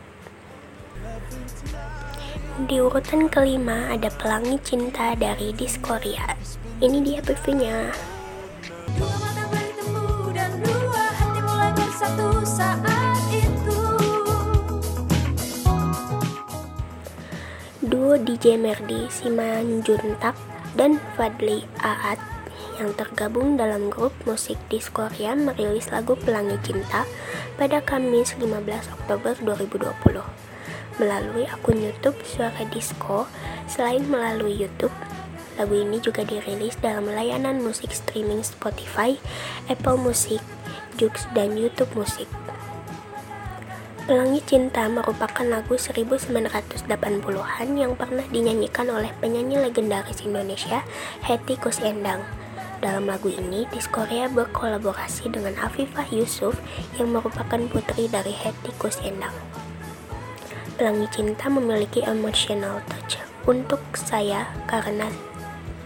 Di 2.64 2.80
urutan 2.80 3.28
kelima 3.28 3.92
ada 3.92 4.08
Pelangi 4.16 4.56
Cinta 4.64 5.12
dari 5.12 5.52
Diskoria. 5.52 6.40
Ini 6.80 6.98
dia 7.04 7.20
previewnya. 7.20 7.92
Duo 17.80 18.14
DJ 18.14 18.58
Merdi, 18.60 19.10
Simanjuntak, 19.10 20.38
dan 20.78 21.02
Fadli 21.18 21.66
Aat 21.82 22.18
yang 22.78 22.94
tergabung 22.96 23.60
dalam 23.60 23.92
grup 23.92 24.14
musik 24.24 24.56
di 24.72 24.80
Korea 24.80 25.36
merilis 25.36 25.92
lagu 25.92 26.16
Pelangi 26.16 26.56
Cinta 26.64 27.04
pada 27.60 27.84
Kamis 27.84 28.38
15 28.40 28.96
Oktober 28.96 29.36
2020 29.42 30.50
melalui 31.00 31.48
akun 31.48 31.80
YouTube 31.80 32.16
Suara 32.24 32.64
Disco. 32.68 33.24
Selain 33.64 34.04
melalui 34.04 34.56
YouTube, 34.58 34.92
lagu 35.56 35.74
ini 35.76 36.00
juga 36.00 36.26
dirilis 36.26 36.76
dalam 36.80 37.08
layanan 37.08 37.64
musik 37.64 37.94
streaming 37.94 38.44
Spotify, 38.44 39.16
Apple 39.72 39.96
Music, 39.96 40.44
Joox, 41.00 41.24
dan 41.32 41.56
YouTube 41.56 41.88
Music. 41.96 42.28
Pelangi 44.04 44.44
Cinta 44.44 44.84
merupakan 44.84 45.46
lagu 45.48 45.80
1980-an 45.80 47.68
yang 47.72 47.96
pernah 47.96 48.26
dinyanyikan 48.28 48.92
oleh 48.92 49.08
penyanyi 49.16 49.56
legendaris 49.56 50.20
Indonesia, 50.20 50.84
Hetty 51.24 51.56
Koes 51.56 51.80
Endang. 51.80 52.20
Dalam 52.84 53.08
lagu 53.08 53.32
ini, 53.32 53.64
Diskorea 53.72 54.28
berkolaborasi 54.28 55.32
dengan 55.32 55.56
Afifah 55.56 56.10
Yusuf 56.12 56.60
yang 57.00 57.16
merupakan 57.16 57.60
putri 57.70 58.12
dari 58.12 58.36
Hetty 58.36 58.76
Koes 58.76 59.00
Endang. 59.00 59.32
Pelangi 60.76 61.08
Cinta 61.14 61.48
memiliki 61.48 62.04
emotional 62.04 62.84
touch 62.88 63.20
untuk 63.48 63.80
saya 63.96 64.52
karena 64.68 65.08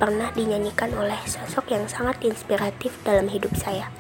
pernah 0.01 0.33
dinyanyikan 0.35 0.91
oleh 0.97 1.19
sosok 1.29 1.71
yang 1.71 1.87
sangat 1.87 2.19
inspiratif 2.25 2.95
dalam 3.05 3.31
hidup 3.31 3.55
saya. 3.55 3.93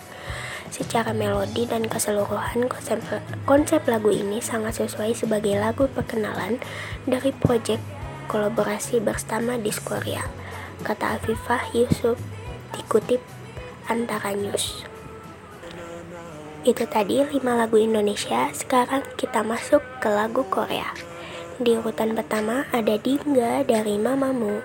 Secara 0.75 1.15
melodi 1.15 1.71
dan 1.71 1.87
keseluruhan 1.87 2.67
konsep, 2.67 2.99
konsep 3.47 3.87
lagu 3.87 4.11
ini 4.11 4.43
sangat 4.43 4.83
sesuai 4.83 5.15
sebagai 5.15 5.55
lagu 5.55 5.87
perkenalan 5.87 6.59
dari 7.07 7.31
proyek 7.31 7.79
kolaborasi 8.27 8.99
bersama 8.99 9.55
Diskorea, 9.55 10.27
kata 10.83 11.23
Afifah 11.23 11.71
Yusuf 11.79 12.19
dikutip 12.75 13.23
antara 13.87 14.35
news. 14.35 14.83
Itu 16.67 16.91
tadi 16.91 17.23
5 17.23 17.39
lagu 17.45 17.79
Indonesia, 17.79 18.51
sekarang 18.51 19.07
kita 19.15 19.47
masuk 19.47 19.79
ke 20.03 20.11
lagu 20.11 20.43
Korea. 20.51 20.91
Di 21.55 21.79
urutan 21.79 22.19
pertama 22.19 22.67
ada 22.75 22.99
Dingga 22.99 23.63
dari 23.63 23.95
Mamamoo. 23.95 24.59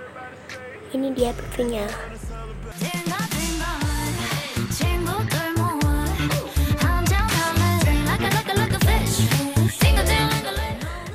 Ini 0.90 1.14
dia 1.14 1.38
previewnya. 1.38 1.86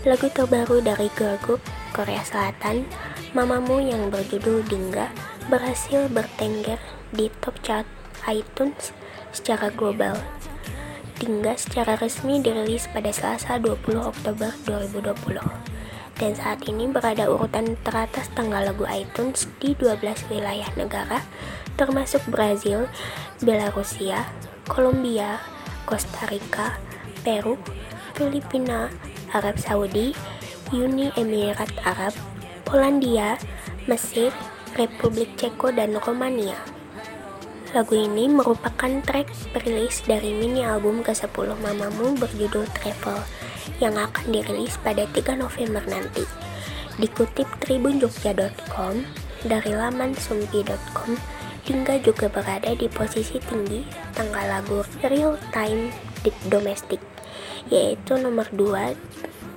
Lagu 0.05 0.29
terbaru 0.29 0.85
dari 0.85 1.09
girl 1.17 1.41
group 1.41 1.65
Korea 1.97 2.21
Selatan, 2.21 2.85
Mamamoo 3.33 3.81
yang 3.81 4.13
berjudul 4.13 4.61
Dingga 4.69 5.09
berhasil 5.49 6.13
bertengger 6.13 6.77
di 7.17 7.33
top 7.41 7.57
chart 7.65 7.89
iTunes 8.29 8.93
secara 9.33 9.73
global. 9.73 10.13
Hingga 11.25 11.57
secara 11.57 11.97
resmi 11.97 12.45
dirilis 12.45 12.85
pada 12.93 13.09
Selasa 13.17 13.57
20 13.57 13.97
Oktober 13.97 14.53
2020 14.69 15.75
dan 16.15 16.33
saat 16.37 16.63
ini 16.69 16.87
berada 16.87 17.27
urutan 17.27 17.75
teratas 17.83 18.31
tanggal 18.37 18.61
lagu 18.61 18.87
iTunes 18.87 19.51
di 19.59 19.75
12 19.75 20.31
wilayah 20.31 20.69
negara 20.79 21.25
termasuk 21.75 22.23
Brazil, 22.31 22.87
Belarusia, 23.43 24.31
Kolombia, 24.71 25.43
Costa 25.89 26.31
Rica, 26.31 26.79
Peru, 27.27 27.59
Filipina, 28.15 28.93
Arab 29.35 29.59
Saudi, 29.59 30.15
Uni 30.71 31.11
Emirat 31.19 31.71
Arab, 31.83 32.15
Polandia, 32.63 33.37
Mesir, 33.91 34.31
Republik 34.79 35.35
Ceko 35.37 35.75
dan 35.75 35.99
Romania. 36.01 36.57
Lagu 37.75 37.99
ini 37.99 38.31
merupakan 38.31 39.03
track 39.03 39.27
rilis 39.67 40.07
dari 40.07 40.31
mini 40.31 40.63
album 40.63 41.03
ke-10 41.03 41.59
Mamamoo 41.59 42.15
berjudul 42.15 42.71
Travel 42.71 43.19
yang 43.83 43.99
akan 43.99 44.31
dirilis 44.31 44.79
pada 44.79 45.07
3 45.11 45.43
November 45.43 45.83
nanti. 45.91 46.23
Dikutip 47.03 47.51
tribunjogja.com 47.59 49.03
dari 49.51 49.75
laman 49.75 50.15
sumpi.com 50.15 51.19
hingga 51.67 51.99
juga 51.99 52.31
berada 52.31 52.71
di 52.79 52.87
posisi 52.87 53.43
tinggi 53.43 53.83
tanggal 54.15 54.47
lagu 54.47 54.87
real 55.03 55.35
time 55.51 55.91
di 56.23 56.31
domestik 56.47 57.14
yaitu 57.73 58.17
nomor 58.21 58.49
2 58.53 58.97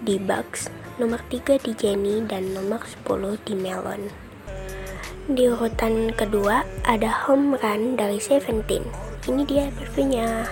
di 0.03 0.15
Bugs, 0.21 0.71
nomor 0.95 1.19
3 1.27 1.59
di 1.59 1.71
Jenny 1.75 2.23
dan 2.23 2.55
nomor 2.55 2.83
10 3.03 3.35
di 3.43 3.53
Melon. 3.57 4.07
Di 5.27 5.43
urutan 5.51 6.15
kedua 6.15 6.63
ada 6.87 7.11
Home 7.27 7.59
Run 7.59 7.99
dari 7.99 8.15
Seventeen. 8.15 8.87
Ini 9.27 9.43
dia 9.43 9.67
previewnya. 9.75 10.47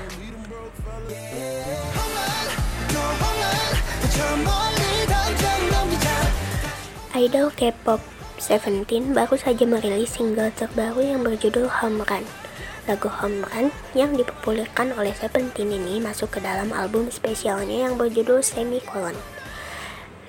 Idol 7.16 7.48
K-pop 7.56 8.04
Seventeen 8.36 9.16
baru 9.16 9.40
saja 9.40 9.64
merilis 9.64 10.20
single 10.20 10.52
terbaru 10.52 11.00
yang 11.00 11.24
berjudul 11.24 11.72
Home 11.80 12.04
Run. 12.04 12.45
Lagu 12.86 13.10
Home 13.10 13.42
Run 13.50 13.74
yang 13.98 14.14
dipopulerkan 14.14 14.94
oleh 14.94 15.10
Seventeen 15.18 15.74
ini 15.74 15.98
masuk 15.98 16.38
ke 16.38 16.40
dalam 16.42 16.70
album 16.70 17.10
spesialnya 17.10 17.90
yang 17.90 17.98
berjudul 17.98 18.46
Semicolon. 18.46 19.18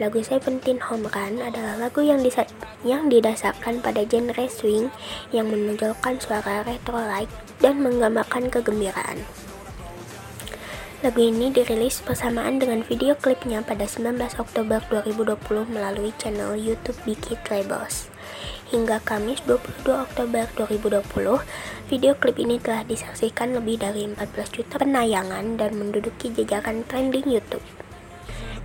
Lagu 0.00 0.24
Seventeen 0.24 0.80
Home 0.88 1.04
Run 1.12 1.44
adalah 1.44 1.76
lagu 1.76 2.00
yang, 2.00 2.24
yang 2.80 3.12
didasarkan 3.12 3.84
pada 3.84 4.08
genre 4.08 4.48
swing 4.48 4.88
yang 5.36 5.52
menonjolkan 5.52 6.16
suara 6.16 6.64
retro-like 6.64 7.28
dan 7.60 7.84
menggambarkan 7.84 8.48
kegembiraan. 8.48 9.20
Lagu 11.04 11.20
ini 11.20 11.52
dirilis 11.52 12.00
bersamaan 12.00 12.56
dengan 12.56 12.80
video 12.80 13.12
klipnya 13.20 13.60
pada 13.60 13.84
19 13.84 14.16
Oktober 14.40 14.80
2020 14.88 15.68
melalui 15.68 16.08
channel 16.16 16.56
YouTube 16.56 16.96
Biki 17.04 17.36
Labels. 17.52 18.08
Hingga 18.72 19.04
Kamis 19.04 19.44
22 19.44 19.92
Oktober 19.92 20.48
2020, 20.56 21.44
video 21.92 22.16
klip 22.16 22.40
ini 22.40 22.56
telah 22.56 22.80
disaksikan 22.88 23.52
lebih 23.52 23.76
dari 23.76 24.08
14 24.08 24.56
juta 24.56 24.80
penayangan 24.80 25.60
dan 25.60 25.76
menduduki 25.76 26.32
jajaran 26.32 26.80
trending 26.88 27.28
YouTube. 27.28 27.64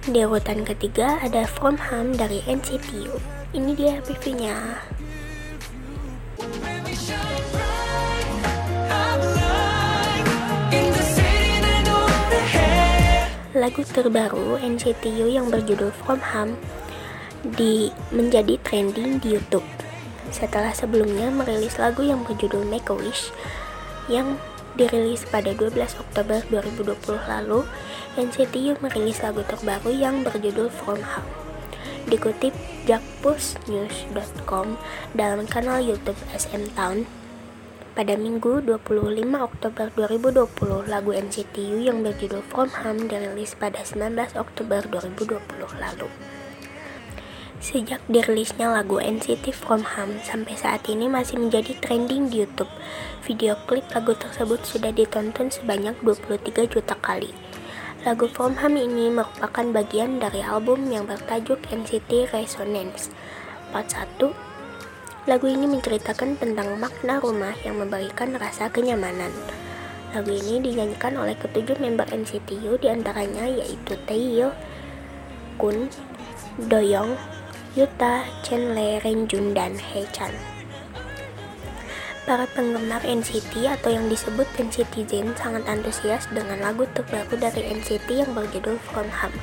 Di 0.07 0.23
urutan 0.23 0.63
ketiga 0.63 1.19
ada 1.19 1.43
From 1.43 1.75
Home 1.91 2.15
dari 2.15 2.39
NCT 2.47 3.11
U. 3.11 3.19
Ini 3.51 3.75
dia 3.75 3.99
previewnya. 4.07 4.79
Lagu 13.51 13.83
terbaru 13.83 14.55
NCT 14.63 15.11
U 15.19 15.27
yang 15.27 15.51
berjudul 15.51 15.91
From 15.91 16.23
Home 16.31 16.55
di 17.43 17.91
menjadi 18.15 18.55
trending 18.63 19.19
di 19.19 19.35
YouTube. 19.35 19.67
Setelah 20.31 20.71
sebelumnya 20.71 21.27
merilis 21.27 21.75
lagu 21.75 21.99
yang 21.99 22.23
berjudul 22.23 22.63
Make 22.63 22.87
a 22.87 22.95
Wish 22.95 23.35
yang 24.07 24.39
dirilis 24.79 25.27
pada 25.27 25.51
12 25.51 25.75
Oktober 25.99 26.39
2020 26.47 26.95
lalu, 27.27 27.67
NCT 28.15 28.71
U 28.71 28.79
merilis 28.79 29.19
lagu 29.19 29.43
terbaru 29.43 29.91
yang 29.91 30.23
berjudul 30.23 30.71
From 30.71 31.03
Home. 31.03 31.27
Dikutip 32.07 32.55
jakpusnews.com 32.87 34.79
dalam 35.11 35.43
kanal 35.43 35.83
YouTube 35.83 36.17
SM 36.31 36.71
Town, 36.79 37.03
pada 38.01 38.17
Minggu 38.17 38.65
25 38.65 39.29
Oktober 39.37 39.93
2020, 39.93 40.89
lagu 40.89 41.13
NCT 41.13 41.53
U 41.69 41.85
yang 41.85 42.01
berjudul 42.01 42.41
From 42.49 42.73
Home 42.81 43.05
dirilis 43.05 43.53
pada 43.53 43.77
19 43.85 44.41
Oktober 44.41 44.81
2020 44.89 45.37
lalu. 45.77 46.09
Sejak 47.61 48.01
dirilisnya 48.09 48.73
lagu 48.73 48.97
NCT 48.97 49.53
From 49.53 49.85
Home 49.85 50.17
sampai 50.25 50.57
saat 50.57 50.81
ini 50.89 51.05
masih 51.05 51.37
menjadi 51.45 51.77
trending 51.77 52.33
di 52.33 52.41
YouTube. 52.41 52.73
Video 53.21 53.53
klip 53.69 53.85
lagu 53.93 54.17
tersebut 54.17 54.65
sudah 54.65 54.89
ditonton 54.89 55.53
sebanyak 55.53 55.93
23 56.01 56.73
juta 56.73 56.97
kali. 57.05 57.29
Lagu 58.01 58.25
From 58.25 58.57
Home 58.65 58.81
ini 58.81 59.13
merupakan 59.13 59.77
bagian 59.77 60.17
dari 60.17 60.41
album 60.41 60.89
yang 60.89 61.05
bertajuk 61.05 61.61
NCT 61.69 62.33
Resonance 62.33 63.13
Part 63.69 63.93
1 63.93 64.50
Lagu 65.29 65.45
ini 65.45 65.69
menceritakan 65.69 66.41
tentang 66.41 66.81
makna 66.81 67.21
rumah 67.21 67.53
yang 67.61 67.77
memberikan 67.77 68.33
rasa 68.41 68.73
kenyamanan. 68.73 69.29
Lagu 70.17 70.33
ini 70.33 70.57
dinyanyikan 70.57 71.13
oleh 71.13 71.37
ketujuh 71.37 71.77
member 71.77 72.09
NCT 72.09 72.57
U 72.65 72.73
di 72.81 72.89
antaranya 72.89 73.45
yaitu 73.45 73.93
Taeyeon, 74.09 74.49
Kun, 75.61 75.93
Doyoung, 76.57 77.13
Yuta, 77.77 78.25
Chenle, 78.41 78.97
Renjun, 79.05 79.53
dan 79.53 79.77
Haechan. 79.77 80.33
Para 82.25 82.49
penggemar 82.57 83.05
NCT 83.05 83.69
atau 83.69 83.93
yang 83.93 84.09
disebut 84.09 84.49
NCT 84.57 85.05
Zen 85.05 85.37
sangat 85.37 85.69
antusias 85.69 86.25
dengan 86.33 86.65
lagu 86.65 86.89
terbaru 86.97 87.37
dari 87.37 87.69
NCT 87.69 88.25
yang 88.25 88.33
berjudul 88.33 88.81
From 88.89 89.05
Home. 89.21 89.37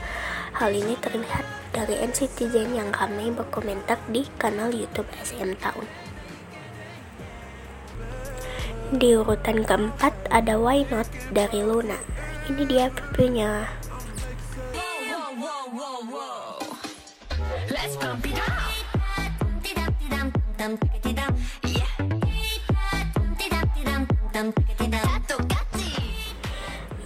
Hal 0.59 0.75
ini 0.75 0.99
terlihat 0.99 1.47
dari 1.71 2.03
NCTzen 2.03 2.75
yang 2.75 2.91
kami 2.91 3.31
berkomentar 3.31 3.95
di 4.11 4.27
kanal 4.43 4.75
YouTube 4.75 5.07
SM 5.23 5.55
Town. 5.63 5.87
Di 8.91 9.15
urutan 9.15 9.63
keempat 9.63 10.11
ada 10.35 10.59
Why 10.59 10.83
Not 10.91 11.07
dari 11.31 11.63
Luna. 11.63 11.95
Ini 12.51 12.63
dia 12.67 12.91
videonya. 12.91 13.71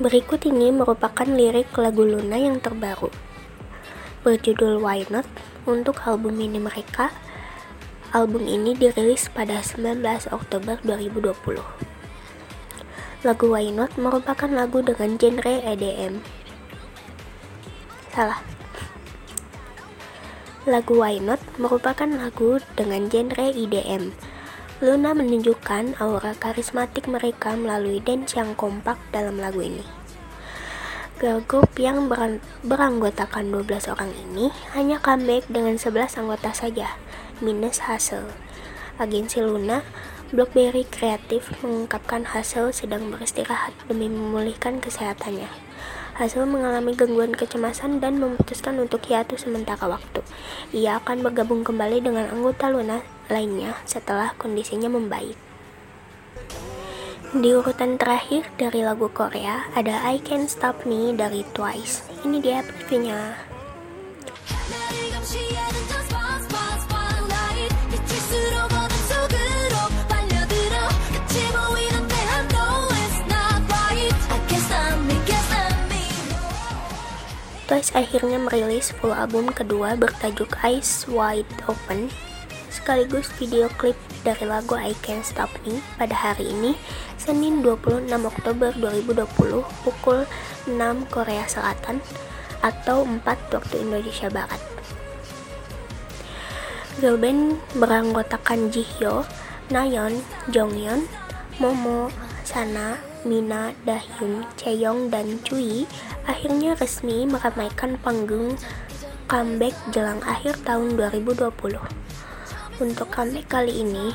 Berikut 0.00 0.40
ini 0.48 0.72
merupakan 0.72 1.28
lirik 1.28 1.68
lagu 1.76 2.00
Luna 2.00 2.40
yang 2.40 2.56
terbaru 2.56 3.31
berjudul 4.22 4.78
Why 4.78 5.02
Not 5.10 5.26
untuk 5.66 6.06
album 6.06 6.38
ini 6.38 6.62
mereka. 6.62 7.10
Album 8.14 8.46
ini 8.46 8.74
dirilis 8.78 9.26
pada 9.26 9.58
19 9.58 10.02
Oktober 10.30 10.78
2020. 10.86 11.34
Lagu 13.22 13.46
Why 13.50 13.70
Not 13.74 13.98
merupakan 13.98 14.50
lagu 14.50 14.82
dengan 14.82 15.18
genre 15.18 15.54
EDM. 15.62 16.22
Salah. 18.14 18.38
Lagu 20.66 20.94
Why 20.94 21.18
Not 21.18 21.42
merupakan 21.58 22.06
lagu 22.06 22.62
dengan 22.78 23.10
genre 23.10 23.50
EDM. 23.50 24.14
Luna 24.82 25.14
menunjukkan 25.14 26.02
aura 26.02 26.34
karismatik 26.38 27.06
mereka 27.06 27.54
melalui 27.54 28.02
dance 28.02 28.34
yang 28.34 28.54
kompak 28.58 28.98
dalam 29.14 29.38
lagu 29.38 29.62
ini. 29.62 30.01
Girl 31.22 31.38
yang 31.78 32.10
beranggotakan 32.66 33.54
12 33.54 33.94
orang 33.94 34.10
ini 34.10 34.50
hanya 34.74 34.98
comeback 34.98 35.46
dengan 35.46 35.78
11 35.78 36.18
anggota 36.18 36.50
saja, 36.50 36.98
minus 37.38 37.86
Hassel. 37.86 38.26
Agensi 38.98 39.38
Luna, 39.38 39.86
Blackberry 40.34 40.82
Kreatif 40.82 41.46
mengungkapkan 41.62 42.26
Hassel 42.26 42.74
sedang 42.74 43.06
beristirahat 43.14 43.70
demi 43.86 44.10
memulihkan 44.10 44.82
kesehatannya. 44.82 45.46
Hassel 46.18 46.42
mengalami 46.42 46.98
gangguan 46.98 47.38
kecemasan 47.38 48.02
dan 48.02 48.18
memutuskan 48.18 48.82
untuk 48.82 49.06
hiatus 49.06 49.46
sementara 49.46 49.86
waktu. 49.86 50.26
Ia 50.74 50.98
akan 51.06 51.22
bergabung 51.22 51.62
kembali 51.62 52.02
dengan 52.02 52.34
anggota 52.34 52.66
Luna 52.66 52.98
lainnya 53.30 53.78
setelah 53.86 54.34
kondisinya 54.42 54.90
membaik. 54.90 55.51
Di 57.32 57.48
urutan 57.48 57.96
terakhir 57.96 58.44
dari 58.60 58.84
lagu 58.84 59.08
Korea 59.08 59.64
ada 59.72 60.04
I 60.04 60.20
Can't 60.20 60.52
Stop 60.52 60.84
Me 60.84 61.16
dari 61.16 61.40
Twice. 61.56 62.04
Ini 62.28 62.44
dia 62.44 62.60
previewnya. 62.60 63.32
Twice 77.64 77.96
akhirnya 77.96 78.36
merilis 78.36 78.92
full 79.00 79.16
album 79.16 79.48
kedua 79.48 79.96
bertajuk 79.96 80.52
Eyes 80.60 81.08
Wide 81.08 81.48
Open 81.64 82.12
sekaligus 82.72 83.28
video 83.36 83.68
klip 83.76 83.94
dari 84.24 84.48
lagu 84.48 84.74
I 84.74 84.96
Can't 85.04 85.22
Stop 85.22 85.52
Me 85.62 85.78
pada 86.00 86.16
hari 86.16 86.50
ini, 86.50 86.72
Senin 87.22 87.62
26 87.62 88.10
Oktober 88.10 88.74
2020 88.74 89.62
pukul 89.86 90.26
6 90.66 90.74
Korea 91.06 91.46
Selatan 91.46 92.02
atau 92.66 93.06
4 93.06 93.22
waktu 93.54 93.78
Indonesia 93.78 94.26
Barat. 94.26 94.58
Girl 96.98 97.14
band 97.14 97.62
beranggotakan 97.78 98.74
Jihyo, 98.74 99.22
Nayeon, 99.70 100.18
Jonghyun, 100.50 101.06
Momo, 101.62 102.10
Sana, 102.42 102.98
Mina, 103.22 103.70
Dahyun, 103.86 104.42
Chaeyoung, 104.58 105.06
dan 105.06 105.38
Chui 105.46 105.86
akhirnya 106.26 106.74
resmi 106.74 107.22
meramaikan 107.30 108.02
panggung 108.02 108.58
comeback 109.30 109.78
jelang 109.94 110.18
akhir 110.26 110.58
tahun 110.66 110.98
2020. 110.98 111.54
Untuk 112.82 113.08
comeback 113.14 113.46
kali 113.46 113.86
ini, 113.86 114.10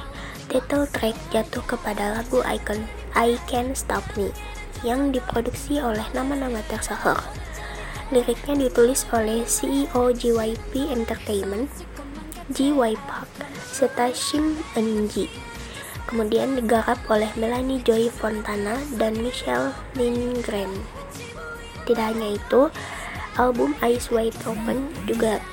title 0.52 0.84
track 0.92 1.16
jatuh 1.32 1.64
kepada 1.64 2.20
lagu 2.20 2.44
Icon 2.44 2.97
I 3.18 3.42
Can 3.50 3.74
Stop 3.74 4.06
Me 4.14 4.30
yang 4.86 5.10
diproduksi 5.10 5.82
oleh 5.82 6.06
nama-nama 6.14 6.62
tersohor. 6.70 7.18
Liriknya 8.14 8.70
ditulis 8.70 9.10
oleh 9.10 9.42
CEO 9.50 10.14
JYP 10.14 10.94
Entertainment, 10.94 11.68
JY 12.54 12.94
Park, 13.10 13.28
serta 13.74 14.14
Shim 14.14 14.62
Eun-ji. 14.78 15.28
Kemudian 16.08 16.56
digarap 16.56 17.02
oleh 17.12 17.28
Melanie 17.36 17.84
Joy 17.84 18.08
Fontana 18.08 18.80
dan 18.96 19.20
Michelle 19.20 19.76
Lindgren. 19.98 20.72
Tidak 21.84 22.06
hanya 22.14 22.40
itu, 22.40 22.72
album 23.36 23.76
Eyes 23.84 24.08
Wide 24.08 24.38
Open 24.48 24.88
juga 25.04 25.44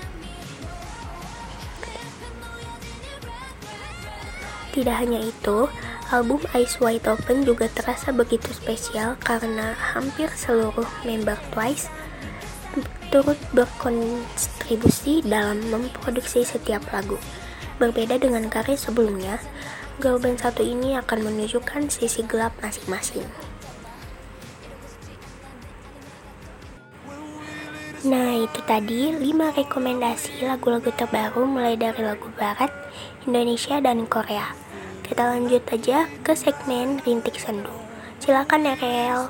Tidak 4.74 4.90
hanya 4.90 5.22
itu, 5.22 5.70
album 6.12 6.43
Ice 6.59 6.77
Wide 6.83 7.09
Open 7.09 7.49
juga 7.49 7.71
terasa 7.73 8.12
begitu 8.12 8.53
spesial 8.53 9.17
karena 9.23 9.73
hampir 9.73 10.29
seluruh 10.35 10.88
member 11.07 11.38
Twice 11.55 11.88
turut 13.14 13.38
berkontribusi 13.55 15.23
dalam 15.23 15.62
memproduksi 15.71 16.43
setiap 16.43 16.83
lagu. 16.90 17.14
Berbeda 17.79 18.19
dengan 18.19 18.51
karya 18.51 18.75
sebelumnya, 18.75 19.38
girl 20.03 20.19
band 20.19 20.43
satu 20.43 20.67
ini 20.67 20.99
akan 20.99 21.23
menunjukkan 21.23 21.87
sisi 21.90 22.27
gelap 22.27 22.51
masing-masing. 22.59 23.23
Nah, 28.05 28.37
itu 28.37 28.61
tadi 28.69 29.17
5 29.17 29.57
rekomendasi 29.64 30.45
lagu-lagu 30.45 30.93
terbaru 30.93 31.49
mulai 31.49 31.73
dari 31.73 32.05
lagu 32.05 32.29
barat, 32.37 32.69
Indonesia, 33.25 33.81
dan 33.81 34.05
Korea. 34.05 34.63
Kita 35.05 35.21
lanjut 35.37 35.61
aja 35.69 36.09
ke 36.25 36.33
segmen 36.33 36.97
Rintik 37.05 37.37
Sendu. 37.37 37.69
Silakan 38.25 38.64
ya, 38.64 38.75
Rel. 38.81 39.29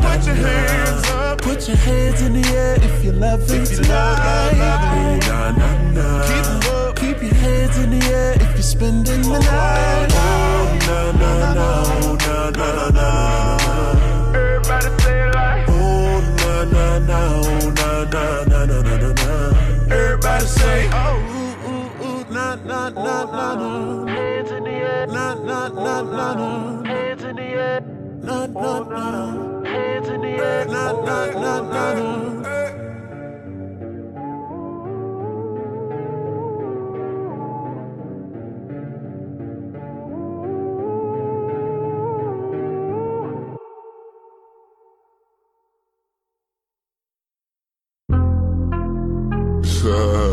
Put 0.00 0.24
your 0.24 0.36
hands 0.40 1.04
up, 1.12 1.36
put 1.44 1.60
your 1.68 1.76
hands 1.76 2.20
in 2.24 2.40
the 2.40 2.44
air 2.56 2.80
if 2.80 3.04
you 3.04 3.12
love 3.12 3.44
it 3.52 3.68
tonight. 3.68 4.56
Keep 6.24 6.44
them 6.48 6.72
up, 6.72 6.96
keep 6.96 7.14
keep 7.14 7.22
your 7.22 7.34
hands 7.34 7.76
in 7.76 7.90
the 7.92 8.00
air 8.08 8.32
if 8.40 8.50
you're 8.56 8.62
spending 8.62 9.22
the 9.22 9.38
night. 9.38 10.08
Na 10.88 11.12
na 11.20 11.32
na, 11.52 11.52
na 11.52 11.68
na 12.16 12.50
na 12.50 12.88
na. 12.96 13.08
Everybody 14.32 14.90
say 15.04 15.20
it 15.20 15.34
like. 15.36 15.68
Oh, 15.68 16.24
na 16.40 16.64
na 16.64 16.86
na, 16.98 17.18
oh, 17.44 17.68
na 18.48 18.53
Everybody 20.74 20.90
say, 20.90 20.90
oh, 20.92 21.16
ooh, 21.30 21.70
ooh, 21.70 22.06
ooh, 22.06 22.34
na 22.34 22.56
na 22.56 22.88
na 22.88 23.22
oh, 23.22 23.32
na 23.32 23.54
na. 23.54 24.12
Hands 24.12 24.50
in 24.50 24.64
the 24.64 24.70
air, 24.70 25.06
na 25.06 25.34
na 25.34 25.68
na 25.68 26.02
na 26.02 26.34
na. 26.34 26.82
Hands 26.84 27.22
in 27.24 27.36
the 27.36 27.42
air, 27.42 27.80
na 28.22 28.46
na 28.46 28.60
oh, 28.60 28.82
na. 28.84 29.68
Hands 29.70 30.08
in 30.08 30.20
the 30.20 30.28
air, 30.28 30.64
na 30.66 30.92
na 30.92 31.24
oh, 31.24 31.40
na 31.40 31.60
na 31.62 31.94
na. 31.94 32.34
I 49.86 50.23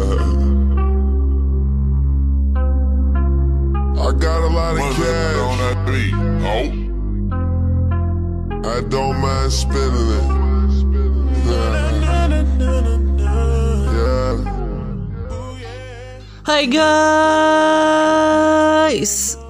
beat. 5.92 6.16
I 8.64 8.80
don't 8.88 9.20
mind 9.20 9.52
spending 9.52 10.08
it. 10.16 10.24
yeah. 13.92 14.40
Hai 16.48 16.64
guys, 16.72 16.96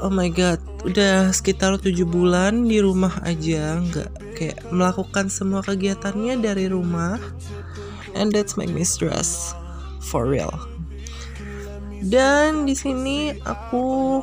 oh 0.01 0.09
my 0.09 0.33
god, 0.33 0.57
udah 0.81 1.29
sekitar 1.29 1.77
7 1.77 1.93
bulan 2.09 2.65
di 2.65 2.81
rumah 2.81 3.21
aja, 3.21 3.77
nggak 3.77 4.09
kayak 4.37 4.65
melakukan 4.73 5.29
semua 5.29 5.61
kegiatannya 5.61 6.41
dari 6.41 6.65
rumah, 6.73 7.21
and 8.17 8.33
that's 8.33 8.57
make 8.57 8.73
me 8.73 8.81
stress, 8.81 9.53
for 10.01 10.25
real. 10.25 10.51
Dan 12.01 12.65
di 12.65 12.73
sini 12.73 13.37
aku 13.45 14.17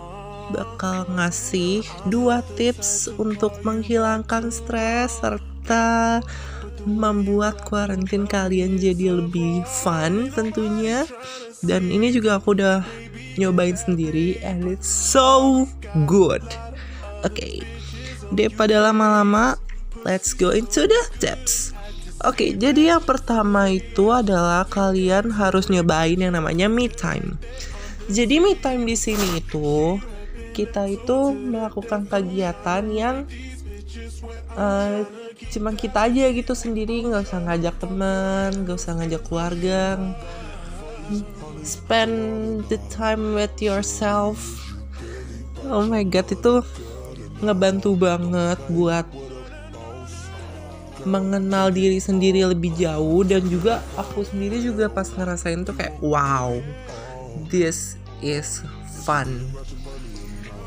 bakal 0.55 1.05
ngasih 1.15 1.85
dua 2.09 2.41
tips 2.57 3.09
untuk 3.21 3.61
menghilangkan 3.65 4.49
stres 4.49 5.21
serta 5.21 6.21
membuat 6.89 7.67
kuarantin 7.69 8.25
kalian 8.25 8.81
jadi 8.81 9.19
lebih 9.19 9.67
fun 9.67 10.33
tentunya. 10.33 11.05
Dan 11.61 11.91
ini 11.91 12.15
juga 12.15 12.39
aku 12.39 12.55
udah 12.55 12.87
nyobain 13.39 13.79
sendiri 13.79 14.39
and 14.43 14.67
it's 14.67 14.91
so 14.91 15.65
good. 16.07 16.43
Oke 17.27 17.35
okay. 17.35 17.55
daripada 18.31 18.79
lama-lama 18.79 19.59
let's 20.07 20.35
go 20.35 20.55
into 20.55 20.87
the 20.87 21.03
tips. 21.19 21.75
Oke 22.27 22.35
okay, 22.35 22.51
jadi 22.59 22.99
yang 22.99 23.03
pertama 23.03 23.71
itu 23.71 24.11
adalah 24.11 24.67
kalian 24.67 25.31
harus 25.31 25.71
nyobain 25.71 26.19
yang 26.19 26.35
namanya 26.35 26.67
me 26.67 26.91
time. 26.91 27.39
Jadi 28.11 28.43
me 28.43 28.59
time 28.59 28.83
di 28.83 28.99
sini 28.99 29.39
itu 29.39 29.99
kita 30.59 30.91
itu 30.91 31.31
melakukan 31.31 32.03
kegiatan 32.11 32.83
yang 32.91 33.17
uh, 34.59 35.07
cuma 35.55 35.71
kita 35.79 36.11
aja 36.11 36.35
gitu 36.35 36.59
sendiri 36.59 37.07
nggak 37.07 37.31
usah 37.31 37.47
ngajak 37.47 37.79
teman 37.79 38.51
nggak 38.67 38.75
usah 38.75 38.99
ngajak 38.99 39.23
keluarga. 39.31 39.95
Spend 41.63 42.15
the 42.67 42.83
time 42.91 43.39
with 43.39 43.55
yourself. 43.63 44.43
Oh 45.71 45.87
my 45.87 46.03
god 46.03 46.27
itu 46.27 46.67
ngebantu 47.39 47.95
banget 47.95 48.59
buat 48.67 49.07
mengenal 51.07 51.71
diri 51.71 52.03
sendiri 52.03 52.43
lebih 52.43 52.75
jauh 52.75 53.23
dan 53.23 53.47
juga 53.47 53.79
aku 53.95 54.27
sendiri 54.27 54.59
juga 54.59 54.91
pas 54.91 55.07
ngerasain 55.07 55.63
tuh 55.63 55.73
kayak 55.79 55.95
wow 56.03 56.59
this 57.47 57.95
is 58.19 58.67
fun 59.07 59.47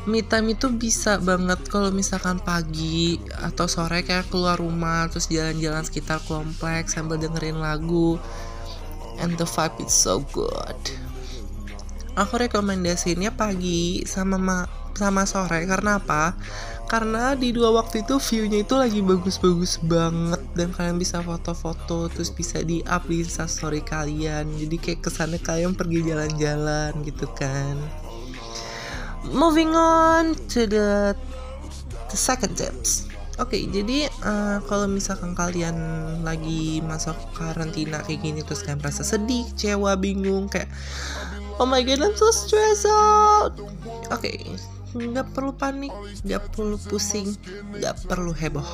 me 0.02 0.18
time 0.26 0.58
itu 0.58 0.66
bisa 0.74 1.22
banget 1.22 1.62
kalau 1.70 1.94
misalkan 1.94 2.42
pagi 2.42 3.22
atau 3.38 3.70
sore 3.70 4.02
kayak 4.02 4.26
keluar 4.34 4.58
rumah 4.58 5.06
terus 5.06 5.30
jalan-jalan 5.30 5.86
sekitar 5.86 6.18
kompleks 6.26 6.98
sambil 6.98 7.22
dengerin 7.22 7.62
lagu. 7.62 8.18
And 9.22 9.38
the 9.38 9.46
vibe 9.46 9.86
is 9.86 9.94
so 9.94 10.24
good. 10.34 10.80
Aku 12.18 12.34
rekomendasinya 12.34 13.30
pagi 13.30 14.02
sama 14.08 14.40
ma 14.40 14.66
sama 14.98 15.22
sore. 15.22 15.62
Karena 15.70 16.02
apa? 16.02 16.34
Karena 16.90 17.32
di 17.38 17.54
dua 17.54 17.72
waktu 17.72 18.02
itu 18.04 18.18
viewnya 18.18 18.66
itu 18.66 18.74
lagi 18.76 19.00
bagus-bagus 19.00 19.80
banget 19.86 20.42
dan 20.52 20.74
kalian 20.74 20.98
bisa 21.00 21.24
foto-foto 21.24 22.10
terus 22.12 22.28
bisa 22.28 22.60
di 22.60 22.84
up 22.84 23.06
di 23.06 23.22
kalian. 23.80 24.44
Jadi 24.58 24.76
kayak 24.76 25.00
kesannya 25.06 25.40
kalian 25.40 25.72
pergi 25.78 26.04
jalan-jalan 26.04 26.92
gitu 27.06 27.30
kan 27.32 27.78
moving 29.30 29.76
on 29.76 30.34
to 30.50 30.66
the 30.66 31.14
the 32.10 32.18
second 32.18 32.58
tips 32.58 33.06
Oke, 33.40 33.56
okay, 33.56 33.62
jadi 33.64 34.12
uh, 34.28 34.60
kalau 34.68 34.84
misalkan 34.84 35.32
kalian 35.32 35.74
lagi 36.20 36.84
masuk 36.84 37.16
karantina 37.32 38.04
kayak 38.04 38.20
gini 38.20 38.44
terus 38.44 38.60
kalian 38.60 38.84
merasa 38.84 39.00
sedih, 39.08 39.48
kecewa, 39.56 39.96
bingung 39.96 40.52
kayak 40.52 40.68
Oh 41.56 41.64
my 41.64 41.80
god, 41.80 42.04
I'm 42.04 42.12
so 42.12 42.28
stressed 42.28 42.84
out. 42.88 43.56
Oke, 44.12 44.28
okay, 44.28 44.36
nggak 44.92 45.32
perlu 45.32 45.56
panik, 45.56 45.92
nggak 46.24 46.52
perlu 46.52 46.76
pusing, 46.76 47.32
nggak 47.76 48.04
perlu 48.04 48.36
heboh. 48.36 48.68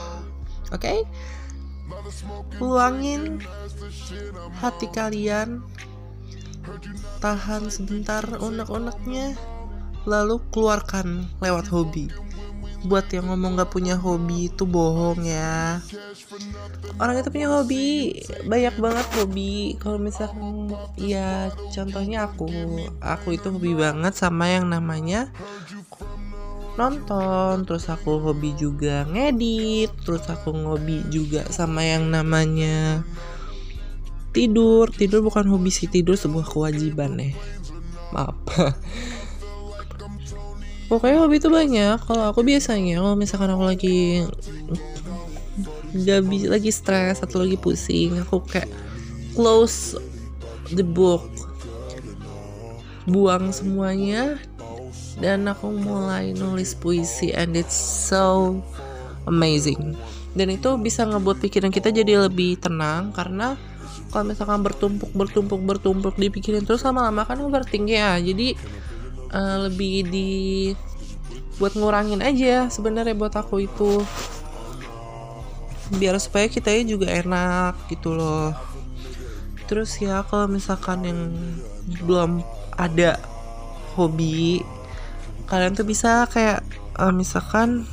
Oke? 0.75 0.83
Okay? 0.83 0.99
Luangin 2.59 3.39
hati 4.59 4.91
kalian, 4.91 5.63
tahan 7.23 7.71
sebentar 7.71 8.27
unek-uneknya, 8.27 9.39
lalu 10.05 10.39
keluarkan 10.53 11.27
lewat 11.43 11.67
hobi. 11.73 12.13
Buat 12.87 13.11
yang 13.11 13.27
ngomong 13.27 13.59
gak 13.59 13.75
punya 13.75 13.99
hobi 13.99 14.47
itu 14.47 14.63
bohong 14.63 15.27
ya. 15.27 15.83
Orang 17.03 17.19
itu 17.19 17.27
punya 17.35 17.51
hobi. 17.51 18.15
Banyak 18.47 18.79
banget 18.79 19.07
hobi. 19.19 19.75
Kalau 19.83 19.99
misalkan 19.99 20.71
ya 20.95 21.51
contohnya 21.75 22.31
aku. 22.31 22.47
Aku 23.03 23.35
itu 23.35 23.51
hobi 23.51 23.75
banget 23.75 24.15
sama 24.15 24.47
yang 24.47 24.71
namanya 24.71 25.27
nonton. 26.79 27.67
Terus 27.67 27.91
aku 27.91 28.23
hobi 28.23 28.55
juga 28.55 29.03
ngedit. 29.11 29.91
Terus 30.07 30.31
aku 30.31 30.55
ngobi 30.55 31.03
juga 31.11 31.51
sama 31.51 31.83
yang 31.83 32.07
namanya 32.15 33.03
tidur. 34.31 34.87
Tidur 34.95 35.27
bukan 35.27 35.51
hobi 35.51 35.75
sih 35.75 35.91
tidur 35.91 36.15
sebuah 36.15 36.47
kewajiban 36.47 37.19
ya. 37.19 37.35
Maaf 38.15 38.39
pokoknya 40.89 41.21
hobi 41.21 41.37
itu 41.39 41.53
banyak. 41.53 42.01
Kalau 42.03 42.25
aku 42.33 42.41
biasanya 42.43 42.99
kalau 42.99 43.15
misalkan 43.15 43.53
aku 43.53 43.65
lagi 43.65 44.25
gak 45.93 46.21
bisa 46.29 46.47
lagi 46.53 46.71
stres 46.73 47.25
atau 47.25 47.41
lagi 47.45 47.57
pusing 47.57 48.21
aku 48.21 48.45
kayak 48.45 48.69
close 49.37 49.95
the 50.73 50.85
book. 50.85 51.25
Buang 53.09 53.53
semuanya 53.57 54.37
dan 55.17 55.49
aku 55.49 55.73
mulai 55.73 56.37
nulis 56.37 56.77
puisi 56.77 57.33
and 57.33 57.57
it's 57.57 57.77
so 57.77 58.59
amazing. 59.25 59.97
Dan 60.37 60.53
itu 60.53 60.77
bisa 60.77 61.09
ngebuat 61.09 61.41
pikiran 61.41 61.73
kita 61.73 61.89
jadi 61.89 62.29
lebih 62.29 62.61
tenang 62.61 63.11
karena 63.17 63.57
kalau 64.09 64.25
misalkan 64.29 64.65
bertumpuk 64.65 65.11
bertumpuk 65.13 65.61
bertumpuk 65.61 66.15
dipikirin 66.17 66.65
terus 66.65 66.85
lama-lama 66.85 67.25
kan 67.25 67.41
overthinking 67.41 67.97
ya. 67.97 68.17
Jadi 68.21 68.57
uh, 69.33 69.69
lebih 69.69 70.07
di 70.09 70.31
buat 71.59 71.75
ngurangin 71.75 72.23
aja 72.23 72.71
sebenarnya 72.71 73.17
buat 73.19 73.35
aku 73.35 73.65
itu. 73.67 74.03
Biar 75.97 76.21
supaya 76.21 76.47
kita 76.53 76.73
juga 76.85 77.09
enak 77.09 77.89
gitu 77.89 78.13
loh. 78.13 78.53
Terus 79.69 79.97
ya 80.01 80.25
kalau 80.25 80.49
misalkan 80.49 81.05
yang 81.05 81.21
belum 82.05 82.45
ada 82.77 83.17
hobi 83.99 84.63
kalian 85.51 85.75
tuh 85.75 85.89
bisa 85.89 86.29
kayak 86.31 86.63
uh, 87.01 87.11
misalkan 87.11 87.89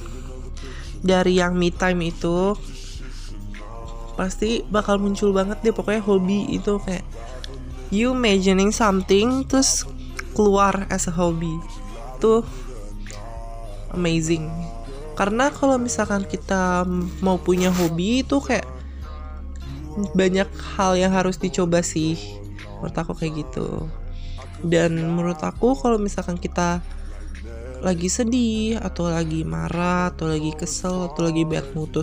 dari 1.02 1.39
yang 1.39 1.56
me 1.56 1.74
time 1.74 2.12
itu 2.12 2.54
pasti 4.19 4.63
bakal 4.67 5.02
muncul 5.02 5.32
banget 5.32 5.60
deh 5.63 5.76
pokoknya 5.76 6.04
hobi 6.04 6.45
itu 6.52 6.78
kayak 6.84 7.04
you 7.89 8.12
imagining 8.12 8.69
something 8.69 9.43
terus 9.48 9.88
keluar 10.36 10.86
as 10.91 11.08
a 11.08 11.13
hobby 11.15 11.56
tuh 12.19 12.43
amazing. 13.95 14.52
Karena 15.15 15.48
kalau 15.48 15.80
misalkan 15.80 16.28
kita 16.28 16.84
mau 17.24 17.39
punya 17.39 17.71
hobi 17.71 18.21
itu 18.21 18.43
kayak 18.43 18.67
banyak 20.12 20.52
hal 20.76 21.00
yang 21.00 21.15
harus 21.15 21.39
dicoba 21.39 21.80
sih. 21.80 22.19
Menurut 22.84 22.95
aku 23.00 23.15
kayak 23.15 23.48
gitu. 23.48 23.88
Dan 24.60 25.00
menurut 25.00 25.39
aku 25.39 25.71
kalau 25.80 25.95
misalkan 25.95 26.36
kita 26.36 26.84
lagi 27.80 28.12
sedih 28.12 28.82
atau 28.82 29.08
lagi 29.08 29.48
marah 29.48 30.12
atau 30.12 30.28
lagi 30.28 30.52
kesel 30.58 31.08
atau 31.12 31.21
lagi 31.28 31.45
bad 31.45 31.69
mood 31.78 31.93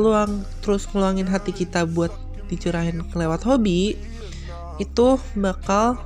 luang 0.00 0.42
terus 0.64 0.88
ngeluangin 0.88 1.28
hati 1.28 1.52
kita 1.52 1.84
buat 1.84 2.10
dicurahin 2.48 3.04
lewat 3.12 3.44
hobi 3.44 3.94
itu 4.80 5.08
bakal 5.36 6.00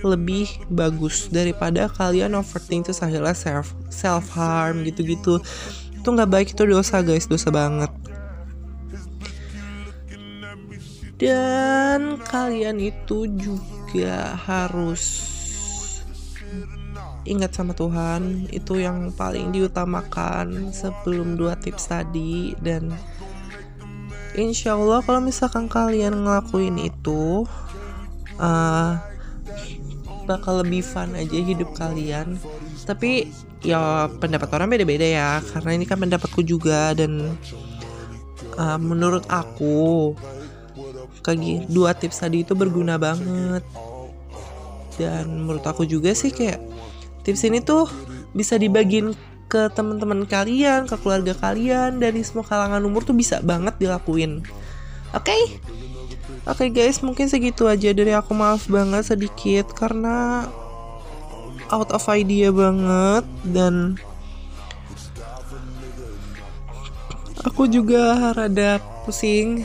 lebih 0.00 0.48
bagus 0.72 1.28
daripada 1.28 1.88
kalian 1.92 2.36
overthink 2.36 2.88
terus 2.88 3.04
akhirnya 3.04 3.36
self 3.36 3.76
self 3.92 4.32
harm 4.32 4.84
gitu-gitu. 4.84 5.40
Itu 5.96 6.08
nggak 6.08 6.30
baik 6.30 6.48
itu 6.56 6.64
dosa 6.64 7.04
guys. 7.04 7.28
Dosa 7.28 7.52
banget. 7.52 7.92
Dan 11.20 12.16
kalian 12.16 12.80
itu 12.80 13.28
juga 13.28 14.40
harus 14.40 15.28
ingat 17.28 17.52
sama 17.52 17.76
Tuhan. 17.76 18.48
Itu 18.48 18.80
yang 18.80 19.12
paling 19.12 19.52
diutamakan 19.52 20.72
sebelum 20.72 21.36
dua 21.36 21.60
tips 21.60 21.92
tadi. 21.92 22.56
Dan 22.56 22.88
insya 24.32 24.80
Allah 24.80 25.04
kalau 25.04 25.20
misalkan 25.20 25.68
kalian 25.68 26.24
ngelakuin 26.24 26.80
itu 26.88 27.44
uh, 28.40 29.09
bakal 30.30 30.62
lebih 30.62 30.86
fun 30.86 31.10
aja 31.18 31.34
hidup 31.34 31.74
kalian 31.74 32.38
tapi 32.86 33.34
ya 33.66 34.06
pendapat 34.22 34.46
orang 34.54 34.70
beda-beda 34.70 35.06
ya 35.06 35.30
karena 35.42 35.70
ini 35.74 35.84
kan 35.84 35.98
pendapatku 35.98 36.46
juga 36.46 36.94
dan 36.94 37.34
uh, 38.54 38.78
menurut 38.78 39.26
aku 39.26 40.14
kayak 41.26 41.66
dua 41.66 41.92
tips 41.98 42.22
tadi 42.22 42.46
itu 42.46 42.54
berguna 42.54 42.94
banget 42.96 43.66
dan 44.96 45.26
menurut 45.44 45.64
aku 45.66 45.82
juga 45.82 46.14
sih 46.14 46.30
kayak 46.30 46.62
tips 47.26 47.42
ini 47.44 47.58
tuh 47.60 47.90
bisa 48.32 48.54
dibagiin 48.56 49.12
ke 49.50 49.66
teman-teman 49.74 50.22
kalian, 50.30 50.86
ke 50.86 50.94
keluarga 51.02 51.34
kalian 51.34 51.98
dari 51.98 52.22
semua 52.22 52.46
kalangan 52.46 52.78
umur 52.86 53.02
tuh 53.02 53.18
bisa 53.18 53.42
banget 53.42 53.74
dilakuin. 53.82 54.46
Oke? 55.10 55.34
Okay? 55.34 55.42
Oke 56.48 56.66
okay 56.66 56.68
guys, 56.72 57.04
mungkin 57.04 57.28
segitu 57.28 57.68
aja 57.68 57.92
dari 57.92 58.16
aku 58.16 58.32
maaf 58.32 58.64
banget 58.64 59.04
sedikit 59.12 59.76
karena 59.76 60.48
out 61.68 61.92
of 61.92 62.02
idea 62.08 62.48
banget 62.48 63.28
dan 63.44 64.00
aku 67.44 67.68
juga 67.68 68.32
rada 68.32 68.80
pusing. 69.04 69.64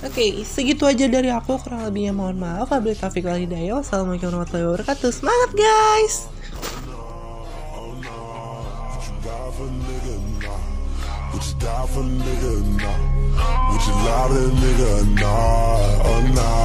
Oke, 0.00 0.08
okay, 0.08 0.30
segitu 0.44 0.88
aja 0.88 1.04
dari 1.08 1.28
aku. 1.28 1.60
Kurang 1.60 1.84
lebihnya 1.84 2.16
mohon 2.16 2.40
maaf. 2.40 2.72
Wabillahi 2.72 2.96
taufiq 2.96 3.24
wal 3.28 3.36
hidayah. 3.36 3.76
Wassalamualaikum 3.80 4.32
warahmatullahi 4.32 4.66
wabarakatuh. 4.72 5.10
Semangat 5.12 5.50
guys. 5.52 6.28
Would 11.40 11.48
you 11.48 11.58
die 11.58 11.86
for 11.86 12.02
nigga? 12.02 12.52
Nah. 12.82 13.72
Would 13.72 13.82
you 13.86 13.94
lie 14.04 14.28
to 14.28 14.42
nigga? 14.60 14.92
Nah, 15.20 16.04
oh 16.04 16.20
nah. 16.34 16.59